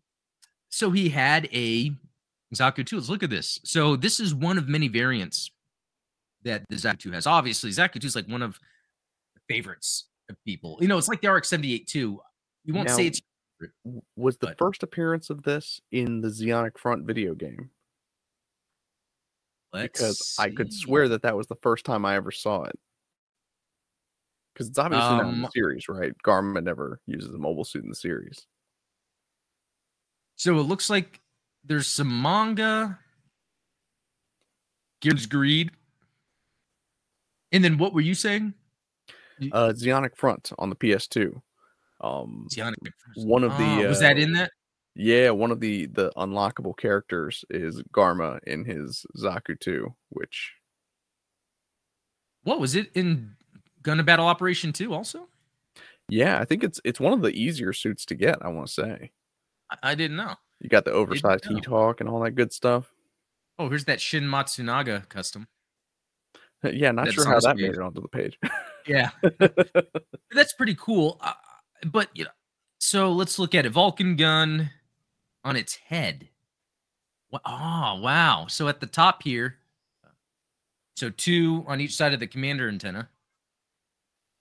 [0.68, 1.90] so he had a
[2.54, 2.96] Zaku 2.
[2.96, 3.58] Let's look at this.
[3.64, 5.50] So this is one of many variants
[6.44, 7.26] that the Zaku 2 has.
[7.26, 8.60] Obviously, Zaku 2 is like one of
[9.34, 10.04] the favorites
[10.44, 10.78] people.
[10.80, 12.20] You know, it's like the RX 78 too.
[12.64, 13.20] You won't say Now- it's
[14.14, 17.70] was the But- first appearance of this in the Zeonic Front video game?
[19.72, 22.78] Because let's I could swear that that was the first time I ever saw it.
[24.54, 26.12] Because it's obviously not in the Um, series, right?
[26.24, 28.46] Garma never uses a mobile suit in the series.
[30.36, 31.20] So it looks like
[31.64, 32.98] there's some manga,
[35.00, 35.72] Gears Greed.
[37.52, 38.54] And then what were you saying?
[39.52, 41.40] Uh, Zeonic Front on the PS2.
[42.00, 42.74] Um, Zeonic.
[43.16, 44.50] one of the, Oh, was that uh, in that?
[44.94, 50.52] yeah, one of the the unlockable characters is Garma in his Zaku 2, which
[52.44, 53.34] What was it in
[53.82, 55.28] Gun Battle Operation 2 also?
[56.08, 58.38] yeah, I think it's it's one of the easier suits to get.
[58.42, 59.10] I want to say
[59.70, 60.34] I, I didn't know.
[60.60, 62.92] you got the oversized heat hawk and all that good stuff.
[63.58, 65.48] Oh, here's that Shin Matsunaga custom.
[66.72, 68.38] Yeah, not sure how that made it onto the page.
[68.86, 69.10] Yeah.
[70.32, 71.18] That's pretty cool.
[71.20, 71.34] Uh,
[71.86, 72.30] but you know,
[72.80, 73.70] so let's look at it.
[73.70, 74.70] Vulcan gun
[75.44, 76.28] on its head.
[77.32, 78.46] Oh, wow.
[78.48, 79.56] So at the top here,
[80.96, 83.08] so two on each side of the commander antenna.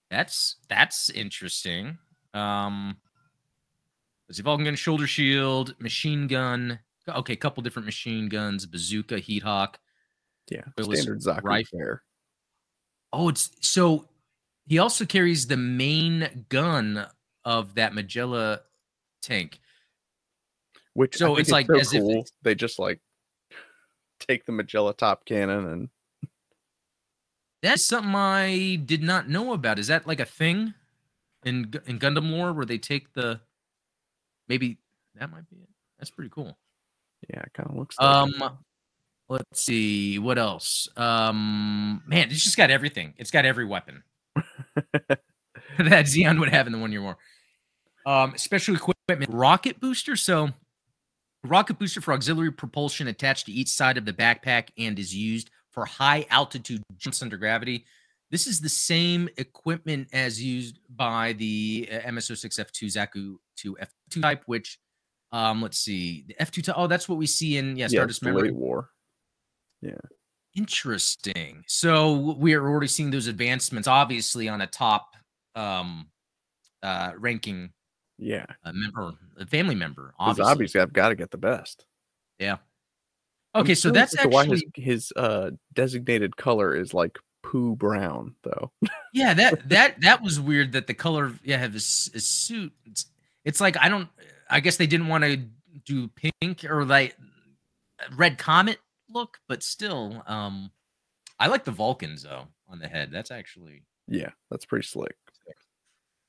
[0.09, 1.97] That's that's interesting.
[2.34, 2.97] Um
[4.28, 6.80] let's see, Vulcan gun, shoulder shield, machine gun.
[7.07, 9.80] Okay, couple different machine guns, bazooka, heat hawk.
[10.49, 11.80] yeah, standard Zaku rifle.
[11.80, 12.03] fare.
[13.14, 14.08] Oh, it's so
[14.68, 17.08] he also carries the main gun
[17.45, 18.60] of that Magella
[19.22, 19.60] tank.
[20.93, 22.12] Which So it's is like so as if cool.
[22.12, 22.99] it's- they just like
[24.20, 25.89] take the Magella top cannon and
[27.62, 29.80] That's something I did not know about.
[29.80, 30.74] Is that like a thing
[31.45, 33.39] in in Gundam lore where they take the
[34.47, 34.78] maybe
[35.16, 35.70] that might be it.
[35.97, 36.58] That's pretty cool.
[37.30, 38.60] yeah, it kind of looks like Um
[39.30, 40.88] let's see what else.
[40.97, 43.13] Um man, it's just got everything.
[43.17, 44.03] It's got every weapon.
[45.78, 47.17] that Zeon would have in the one year war.
[48.05, 50.15] Um, special equipment rocket booster.
[50.15, 50.49] So,
[51.43, 55.49] rocket booster for auxiliary propulsion attached to each side of the backpack and is used
[55.71, 57.86] for high altitude jumps under gravity.
[58.32, 64.43] This is the same equipment as used by the uh, MSO6F2 Zaku 2 F2 type,
[64.45, 64.80] which,
[65.32, 66.75] um, let's see, the F2 type.
[66.78, 68.49] Oh, that's what we see in yeah, Stardust Memory.
[68.49, 68.55] late
[69.82, 69.99] war.
[70.55, 71.63] Interesting.
[71.67, 75.13] So we are already seeing those advancements, obviously, on a top
[75.55, 76.07] um
[76.84, 77.71] uh ranking
[78.17, 80.13] Yeah, uh, member, a family member.
[80.19, 80.51] Obviously.
[80.51, 81.86] obviously I've got to get the best.
[82.39, 82.57] Yeah.
[83.53, 87.75] I'm Okay, so that's to why his actually his uh designated color is like poo
[87.75, 88.71] brown though.
[89.13, 92.73] yeah that that that was weird that the color yeah have his, his suit.
[92.86, 93.05] It's,
[93.45, 94.09] it's like I don't.
[94.49, 95.38] I guess they didn't want to
[95.86, 97.15] do pink or like
[98.15, 98.78] red comet
[99.10, 100.72] look, but still, um,
[101.39, 103.10] I like the Vulcans though on the head.
[103.12, 105.16] That's actually yeah, that's pretty slick.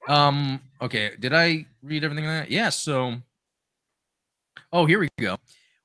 [0.09, 2.51] Um, okay, did I read everything on that?
[2.51, 3.17] Yeah, so
[4.73, 5.39] Oh, here we go.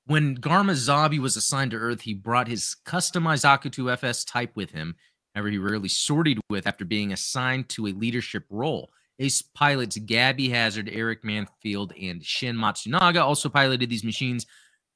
[0.05, 4.51] When Garma Zabi was assigned to Earth, he brought his customized Zaku 2 FS type
[4.55, 4.95] with him.
[5.33, 8.91] However, he rarely sortied with after being assigned to a leadership role.
[9.19, 14.45] Ace pilots Gabby Hazard, Eric Manfield, and Shin Matsunaga also piloted these machines.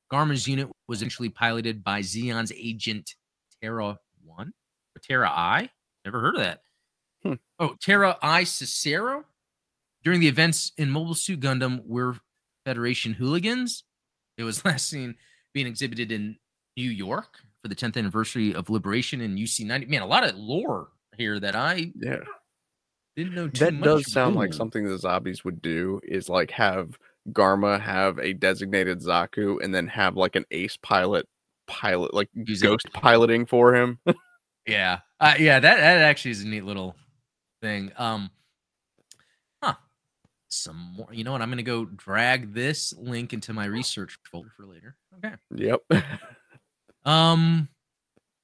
[0.10, 3.16] Garma's unit was eventually piloted by Zeon's agent
[3.62, 5.70] Terra 1 or Terra I.
[6.06, 6.62] Never heard of that.
[7.24, 7.34] Hmm.
[7.60, 9.26] Oh, Terra I Cicero.
[10.04, 12.16] During the events in Mobile Suit Gundam, we're
[12.66, 13.84] Federation hooligans.
[14.38, 15.16] It was last seen
[15.54, 16.38] being exhibited in
[16.78, 19.88] New York for the 10th anniversary of Liberation in UC 90.
[19.88, 22.20] Man, a lot of lore here that I Yeah.
[23.16, 26.98] didn't know too That does sound like something the Zabis would do is like have
[27.32, 31.28] Garma have a designated Zaku and then have like an ace pilot
[31.68, 32.30] pilot like
[32.62, 34.00] ghost piloting for him.
[34.68, 35.00] Yeah.
[35.18, 36.94] Uh, yeah, that, that actually is a neat little
[37.62, 37.90] thing.
[37.98, 38.30] Um
[39.64, 39.76] huh.
[40.50, 41.42] Some more you know what?
[41.42, 44.98] I'm gonna go drag this link into my research folder for later.
[45.24, 45.36] Okay.
[45.56, 45.82] yep.
[47.06, 47.70] Um.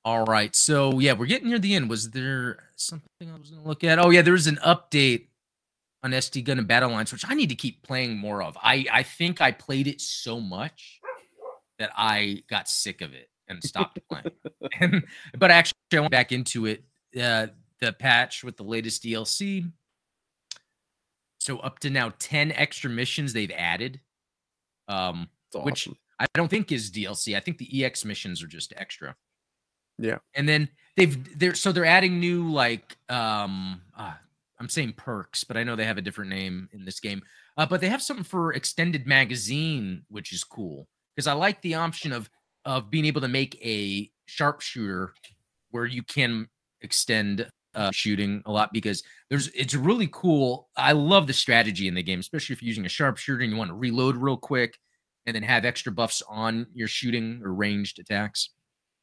[0.06, 0.56] All right.
[0.56, 1.90] So yeah, we're getting near the end.
[1.90, 4.00] Was there something I was gonna look at?
[4.00, 5.28] Oh yeah, there was an update
[6.04, 8.58] on SD Gundam Battle Alliance, which I need to keep playing more of.
[8.62, 11.00] I I think I played it so much
[11.80, 14.26] that I got sick of it and stopped playing.
[14.80, 15.04] and
[15.38, 16.84] but actually, I went back into it.
[17.20, 17.48] Uh,
[17.80, 19.70] the patch with the latest DLC.
[21.40, 24.00] So up to now, ten extra missions they've added.
[24.88, 25.90] Um, It's which.
[26.20, 27.36] I don't think is DLC.
[27.36, 29.16] I think the EX missions are just extra.
[29.98, 30.20] Yeah.
[30.36, 34.14] And then they've they're so they're adding new like um uh,
[34.60, 37.22] I'm saying perks, but I know they have a different name in this game.
[37.58, 41.76] Uh, but they have something for extended magazine, which is cool because I like the
[41.76, 42.30] option of
[42.66, 45.14] of being able to make a sharpshooter
[45.72, 46.48] where you can
[46.82, 50.70] extend uh, shooting a lot because there's it's really cool.
[50.78, 53.58] I love the strategy in the game, especially if you're using a sharpshooter and you
[53.58, 54.78] want to reload real quick
[55.26, 58.50] and then have extra buffs on your shooting or ranged attacks.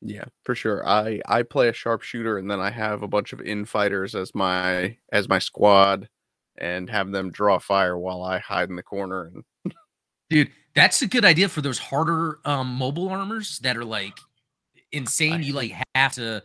[0.02, 0.86] Yeah, for sure.
[0.86, 4.96] I I play a sharpshooter and then I have a bunch of infighters as my
[5.12, 6.08] as my squad
[6.58, 9.44] and have them draw fire while I hide in the corner and
[10.30, 14.16] Dude, that's a good idea for those harder um, mobile armors that are like
[14.92, 15.42] insane.
[15.42, 16.42] You like have to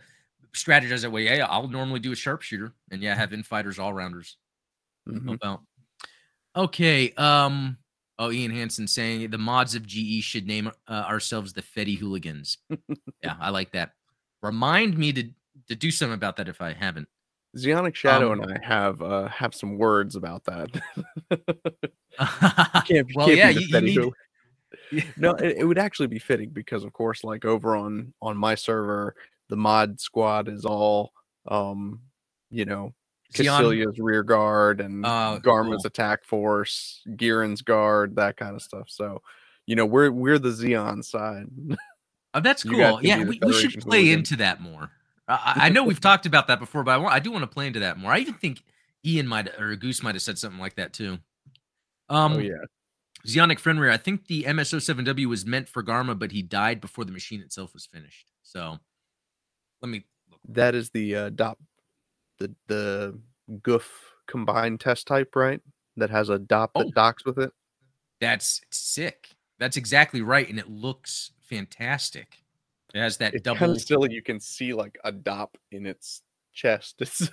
[0.55, 1.25] strategize that way.
[1.25, 4.37] Yeah, I'll normally do a sharpshooter, and yeah, have infighters, all rounders.
[5.09, 5.37] Mhm.
[5.43, 5.61] Help.
[6.55, 7.11] Okay.
[7.13, 7.77] Um.
[8.17, 12.57] Oh, Ian Hansen saying the mods of GE should name uh, ourselves the Fetty Hooligans.
[13.23, 13.91] yeah, I like that.
[14.41, 15.29] Remind me to
[15.67, 17.07] to do something about that if I haven't.
[17.57, 20.69] Zionic Shadow Um, and I have uh have some words about that.
[22.19, 24.13] well, can't, well, can't yeah, be you, you need.
[25.17, 28.55] No, it, it would actually be fitting because, of course, like over on on my
[28.55, 29.15] server,
[29.49, 31.11] the mod squad is all,
[31.47, 32.01] um,
[32.49, 32.93] you know,
[33.35, 35.87] Kycilia's rear guard and Oh, Garma's cool.
[35.87, 38.89] attack force, Gihren's guard, that kind of stuff.
[38.89, 39.21] So,
[39.65, 41.47] you know, we're we're the Zeon side.
[42.37, 42.99] Oh, that's cool.
[43.01, 44.91] Yeah, we, we should play into that more.
[45.25, 47.47] I, I know we've talked about that before, but I want I do want to
[47.47, 48.11] play into that more.
[48.11, 48.61] I even think
[49.05, 51.17] Ian might or Goose might have said something like that too.
[52.09, 52.55] Um, oh yeah,
[53.25, 57.13] Zionic Fenrir, I think the MSO7W was meant for Garma, but he died before the
[57.13, 58.27] machine itself was finished.
[58.43, 58.79] So
[59.81, 60.41] let me look.
[60.49, 61.55] that is the uh, Dopp,
[62.39, 63.19] the the
[63.61, 63.83] Gouf
[64.27, 65.61] combined test type, right?
[65.97, 66.91] That has a Dopp that Oh.
[66.91, 67.51] docks with it.
[68.19, 69.29] That's sick.
[69.59, 72.43] That's exactly right, and it looks fantastic.
[72.93, 73.59] It has that It's double.
[73.59, 74.13] kind of silly.
[74.13, 76.21] You can see like a Dopp in its
[76.53, 76.95] chest.
[77.01, 77.29] It's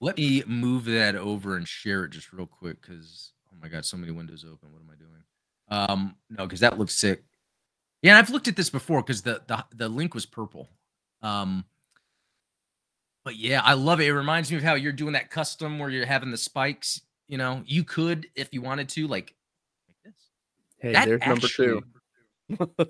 [0.00, 3.84] Let me move that over and share it just real quick because oh my god,
[3.84, 4.72] so many windows open.
[4.72, 5.22] What am I doing?
[5.68, 7.22] Um, no, because that looks sick.
[8.02, 10.68] Yeah, I've looked at this before because the, the the link was purple.
[11.22, 11.64] Um,
[13.24, 14.06] but yeah, I love it.
[14.06, 17.02] It reminds me of how you're doing that custom where you're having the spikes.
[17.28, 19.34] You know, you could if you wanted to, like
[19.88, 20.14] like this.
[20.78, 21.82] hey, That there's number two.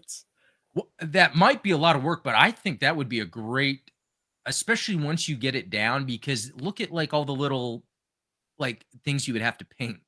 [1.01, 3.91] That might be a lot of work, but I think that would be a great,
[4.47, 6.05] especially once you get it down.
[6.07, 7.83] Because look at like all the little
[8.57, 9.99] like things you would have to paint.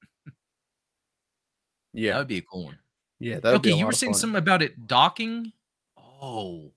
[1.92, 2.12] Yeah.
[2.12, 2.78] That would be a cool one.
[3.18, 3.40] yeah.
[3.40, 4.20] That would be okay, you were saying fun.
[4.20, 5.52] something about it docking.
[5.98, 6.70] Oh,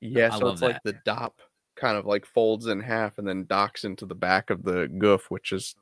[0.00, 1.32] Yeah, I so it's like the Dopp
[1.80, 5.22] kind of like folds in half and then docks into the back of the Gouf,
[5.28, 5.74] which is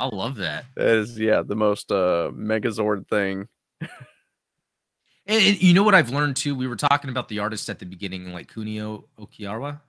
[0.00, 0.66] I love that.
[0.76, 3.48] that is yeah the most uh Megazord thing.
[3.80, 6.54] And, and you know what I've learned too?
[6.54, 9.80] We were talking about the artist at the beginning, like Kunio Okiawa.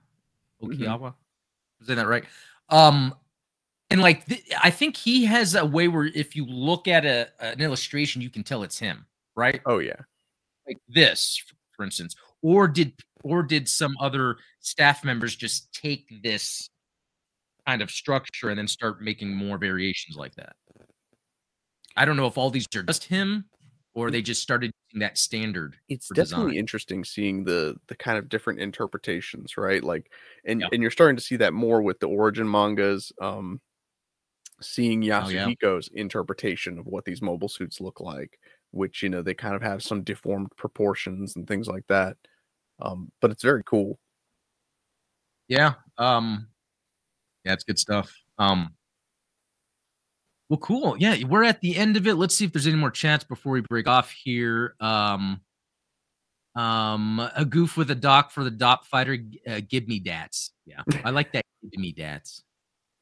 [0.62, 1.14] Okiawa.
[1.78, 2.24] Was that right?
[2.70, 3.14] Um,
[3.90, 7.28] and like th- I think he has a way where if you look at a
[7.38, 9.60] an illustration, you can tell it's him, right?
[9.66, 10.00] Oh yeah,
[10.66, 11.42] Like this,
[11.72, 12.16] for instance.
[12.46, 12.92] Or did
[13.24, 16.68] or did some other staff members just take this
[17.66, 20.56] kind of structure and then start making more variations like that?
[21.96, 23.48] I don't know if all these are just him
[23.94, 25.76] or they just started using that standard.
[25.88, 26.58] it's for definitely design.
[26.58, 29.82] interesting seeing the the kind of different interpretations, right?
[29.82, 30.12] Like,
[30.44, 30.68] and Yeah.
[30.70, 33.12] and you're starting to see that more with the origin mangas.
[33.20, 33.60] Um,
[34.60, 35.52] seeing Oh, yeah.
[35.56, 38.38] Yasuhiko's interpretation of what these mobile suits look like,
[38.70, 42.16] which you know they kind of have some deformed proportions and things like that.
[42.80, 43.98] Um, but it's very cool.
[45.48, 45.74] Yeah.
[45.98, 46.48] Um
[47.44, 48.12] yeah, it's good stuff.
[48.38, 48.74] Um
[50.48, 50.96] well cool.
[50.98, 52.14] Yeah, we're at the end of it.
[52.14, 54.74] Let's see if there's any more chats before we break off here.
[54.80, 55.40] Um
[56.54, 59.18] um a Gouf with a doc for the Dopp fighter
[59.48, 60.52] uh, give me dats.
[60.64, 60.82] Yeah.
[61.04, 62.42] I like that give me dats.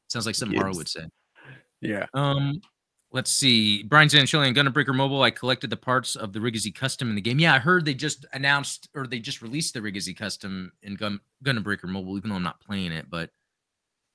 [0.09, 1.05] Sounds like something Haro would say.
[1.81, 2.05] Yeah.
[2.13, 2.61] Um,
[3.11, 3.83] let's see.
[3.83, 5.21] Brian Zanchilli and Gundam Breaker Mobile.
[5.21, 7.39] I collected the parts of the Re-GZ custom in the game.
[7.39, 11.19] Yeah, I heard they just announced or they just released the Re-GZ custom in Gun
[11.43, 13.29] Gundam Breaker Mobile, even though I'm not playing it, but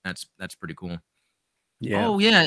[0.05, 0.99] that's that's pretty cool.
[1.81, 2.07] Yeah.
[2.07, 2.47] Oh yeah,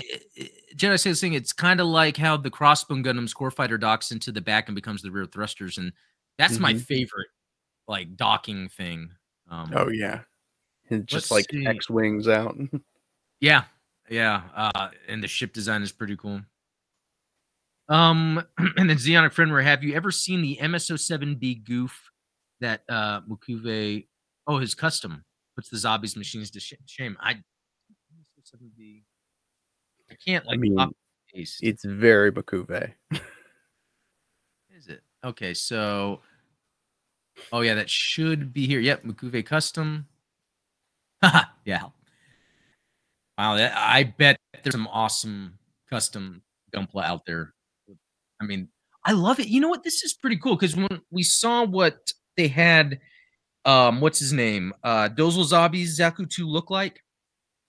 [0.75, 1.33] Jedi says thing.
[1.33, 4.75] It's kind of like how the Crossbone Gundam's core fighter docks into the back and
[4.75, 5.91] becomes the rear thrusters, and
[6.37, 6.81] that's my Mhm.
[6.85, 7.27] favorite
[7.87, 9.09] like docking thing.
[9.49, 10.19] Um, Oh yeah.
[10.89, 11.45] And just like.
[11.51, 12.55] X wings out.
[13.39, 13.63] Yeah,
[14.09, 14.41] yeah.
[14.55, 16.41] Uh, and the ship design is pretty cool.
[17.89, 18.43] Um,
[18.77, 21.91] and then Xeonic Friendware, have you ever seen the MSO7B Gouf
[22.61, 24.07] that uh Mukuve?
[24.47, 25.23] Oh, his custom
[25.55, 27.17] puts the Zabis machines to sh- shame.
[27.19, 29.03] I MSO7B.
[30.11, 30.95] I can't I like mean, copy
[31.33, 32.93] it's very Bakuve.
[34.75, 35.53] Is it okay?
[35.53, 36.21] So,
[37.51, 38.79] oh yeah, that should be here.
[38.79, 40.07] Yep, Mukuve custom.
[41.65, 41.83] Yeah.
[43.37, 45.57] Wow, that, I bet there's some awesome
[45.89, 46.41] custom
[46.75, 47.53] Gunpla out there.
[48.41, 48.69] I mean,
[49.05, 49.47] I love it.
[49.47, 49.83] You know what?
[49.83, 52.99] This is pretty cool because when we saw what they had,
[53.65, 54.73] um, what's his name?
[54.83, 57.01] Uh, Dozel Zabi's Zaku 2 look like.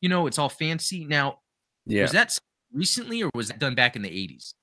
[0.00, 1.04] You know, it's all fancy.
[1.04, 1.38] Now,
[1.86, 2.02] Yeah.
[2.02, 2.38] was that
[2.72, 4.54] recently or was that done back in the 80s?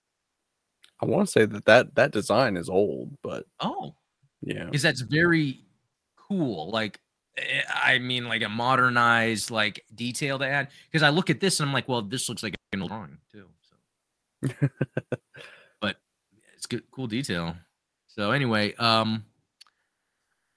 [1.02, 3.96] I want to say that, that that design is old, but Oh,
[4.42, 4.66] yeah.
[4.66, 5.62] because that's very
[6.16, 6.70] cool.
[6.70, 7.00] Like,
[7.74, 10.70] I mean, like a modernized, like detail to add.
[10.90, 13.18] Because I look at this and I'm like, well, this looks like an old drawing
[13.32, 13.48] too.
[13.62, 14.68] So,
[15.82, 15.98] but
[16.56, 17.56] it's good, cool detail.
[18.08, 19.26] So anyway, um,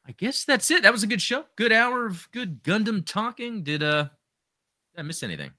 [0.07, 0.83] I guess that's it.
[0.83, 1.47] That was a good show.
[1.57, 3.63] Good hour of good Gundam talking.
[3.63, 4.09] Did uh
[4.95, 5.53] did I miss anything?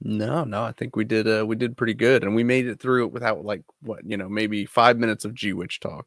[0.00, 2.80] No, no, I think we did uh we did pretty good and we made it
[2.80, 6.06] through it without like what, you know, maybe 5 minutes of G Witch talk.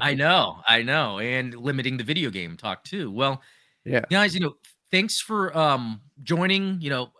[0.00, 3.10] I know, I know, and limiting the video game talk too.
[3.10, 3.42] Well,
[3.84, 4.04] yeah.
[4.10, 4.54] Guys, you know,
[4.90, 7.12] thanks for um joining, you know,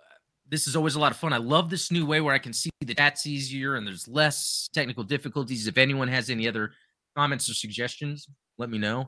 [0.49, 1.33] this is always a lot of fun.
[1.33, 4.69] I love this new way where I can see the chats easier and there's less
[4.73, 5.67] technical difficulties.
[5.67, 6.73] If anyone has any other
[7.17, 8.29] comments or suggestions,
[8.59, 9.07] let me know.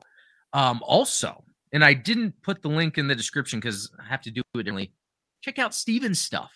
[0.53, 4.31] Um, also, and I didn't put the link in the description because I have to
[4.31, 4.91] do it differently.
[5.41, 6.51] Check out Steven's stuff.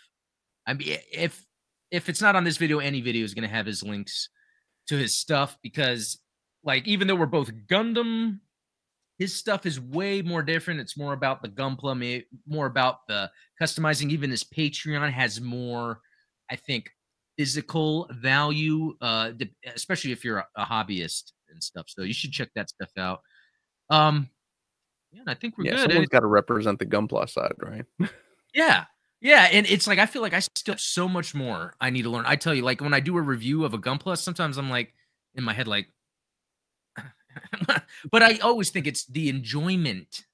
[0.65, 1.45] I mean, if
[1.91, 4.29] if it's not on this video, any video is going to have his links
[4.87, 6.19] to his stuff because,
[6.63, 8.39] like, even though we're both Gundam,
[9.19, 10.79] his stuff is way more different.
[10.79, 13.29] It's more about the Gunpla, more about the
[13.61, 14.09] customizing.
[14.09, 15.99] Even his Patreon has more,
[16.49, 16.89] I think,
[17.37, 19.31] physical value, uh,
[19.75, 21.85] especially if you're a, a hobbyist and stuff.
[21.87, 23.21] So you should check that stuff out.
[23.89, 24.29] Um,
[25.11, 25.91] yeah, I think we're yeah, good.
[25.91, 27.85] Someone's got to represent the Gunpla side, right?
[28.53, 28.85] yeah,
[29.21, 32.03] yeah, and it's like I feel like I still have so much more I need
[32.03, 32.25] to learn.
[32.25, 34.93] I tell you, like when I do a review of a Gunpla, sometimes I'm like
[35.35, 35.87] in my head, like,
[38.11, 40.25] but I always think it's the enjoyment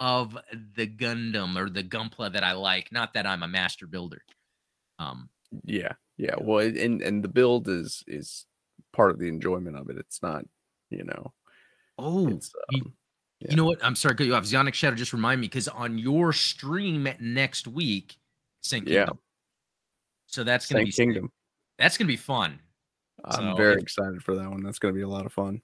[0.00, 0.36] of
[0.76, 4.22] the Gundam or the Gunpla that I like, not that I'm a master builder.
[4.98, 5.28] Um,
[5.64, 6.34] yeah, yeah.
[6.38, 8.46] Well, and and the build is is
[8.92, 9.98] part of the enjoyment of it.
[9.98, 10.44] It's not,
[10.90, 11.32] you know.
[11.98, 12.40] Oh, um,
[12.70, 12.92] you,
[13.40, 13.50] yeah.
[13.50, 13.84] you, know what?
[13.84, 14.44] I'm sorry, cut you off.
[14.44, 18.16] Zionic Shadow just remind me because on your stream next week,
[18.62, 19.18] Saint Kingdom.
[19.18, 19.20] Yeah.
[20.26, 21.32] So that's gonna Saint be Kingdom.
[21.78, 22.58] That's gonna be fun.
[23.24, 24.62] I'm so very excited for that one.
[24.62, 25.62] That's gonna be a lot of fun.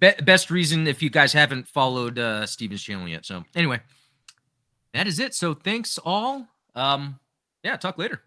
[0.00, 3.24] Be- best reason if you guys haven't followed uh Steven's channel yet.
[3.24, 3.80] So anyway,
[4.92, 5.34] that is it.
[5.34, 6.48] So thanks all.
[6.74, 7.18] Um,
[7.62, 8.22] yeah, talk later.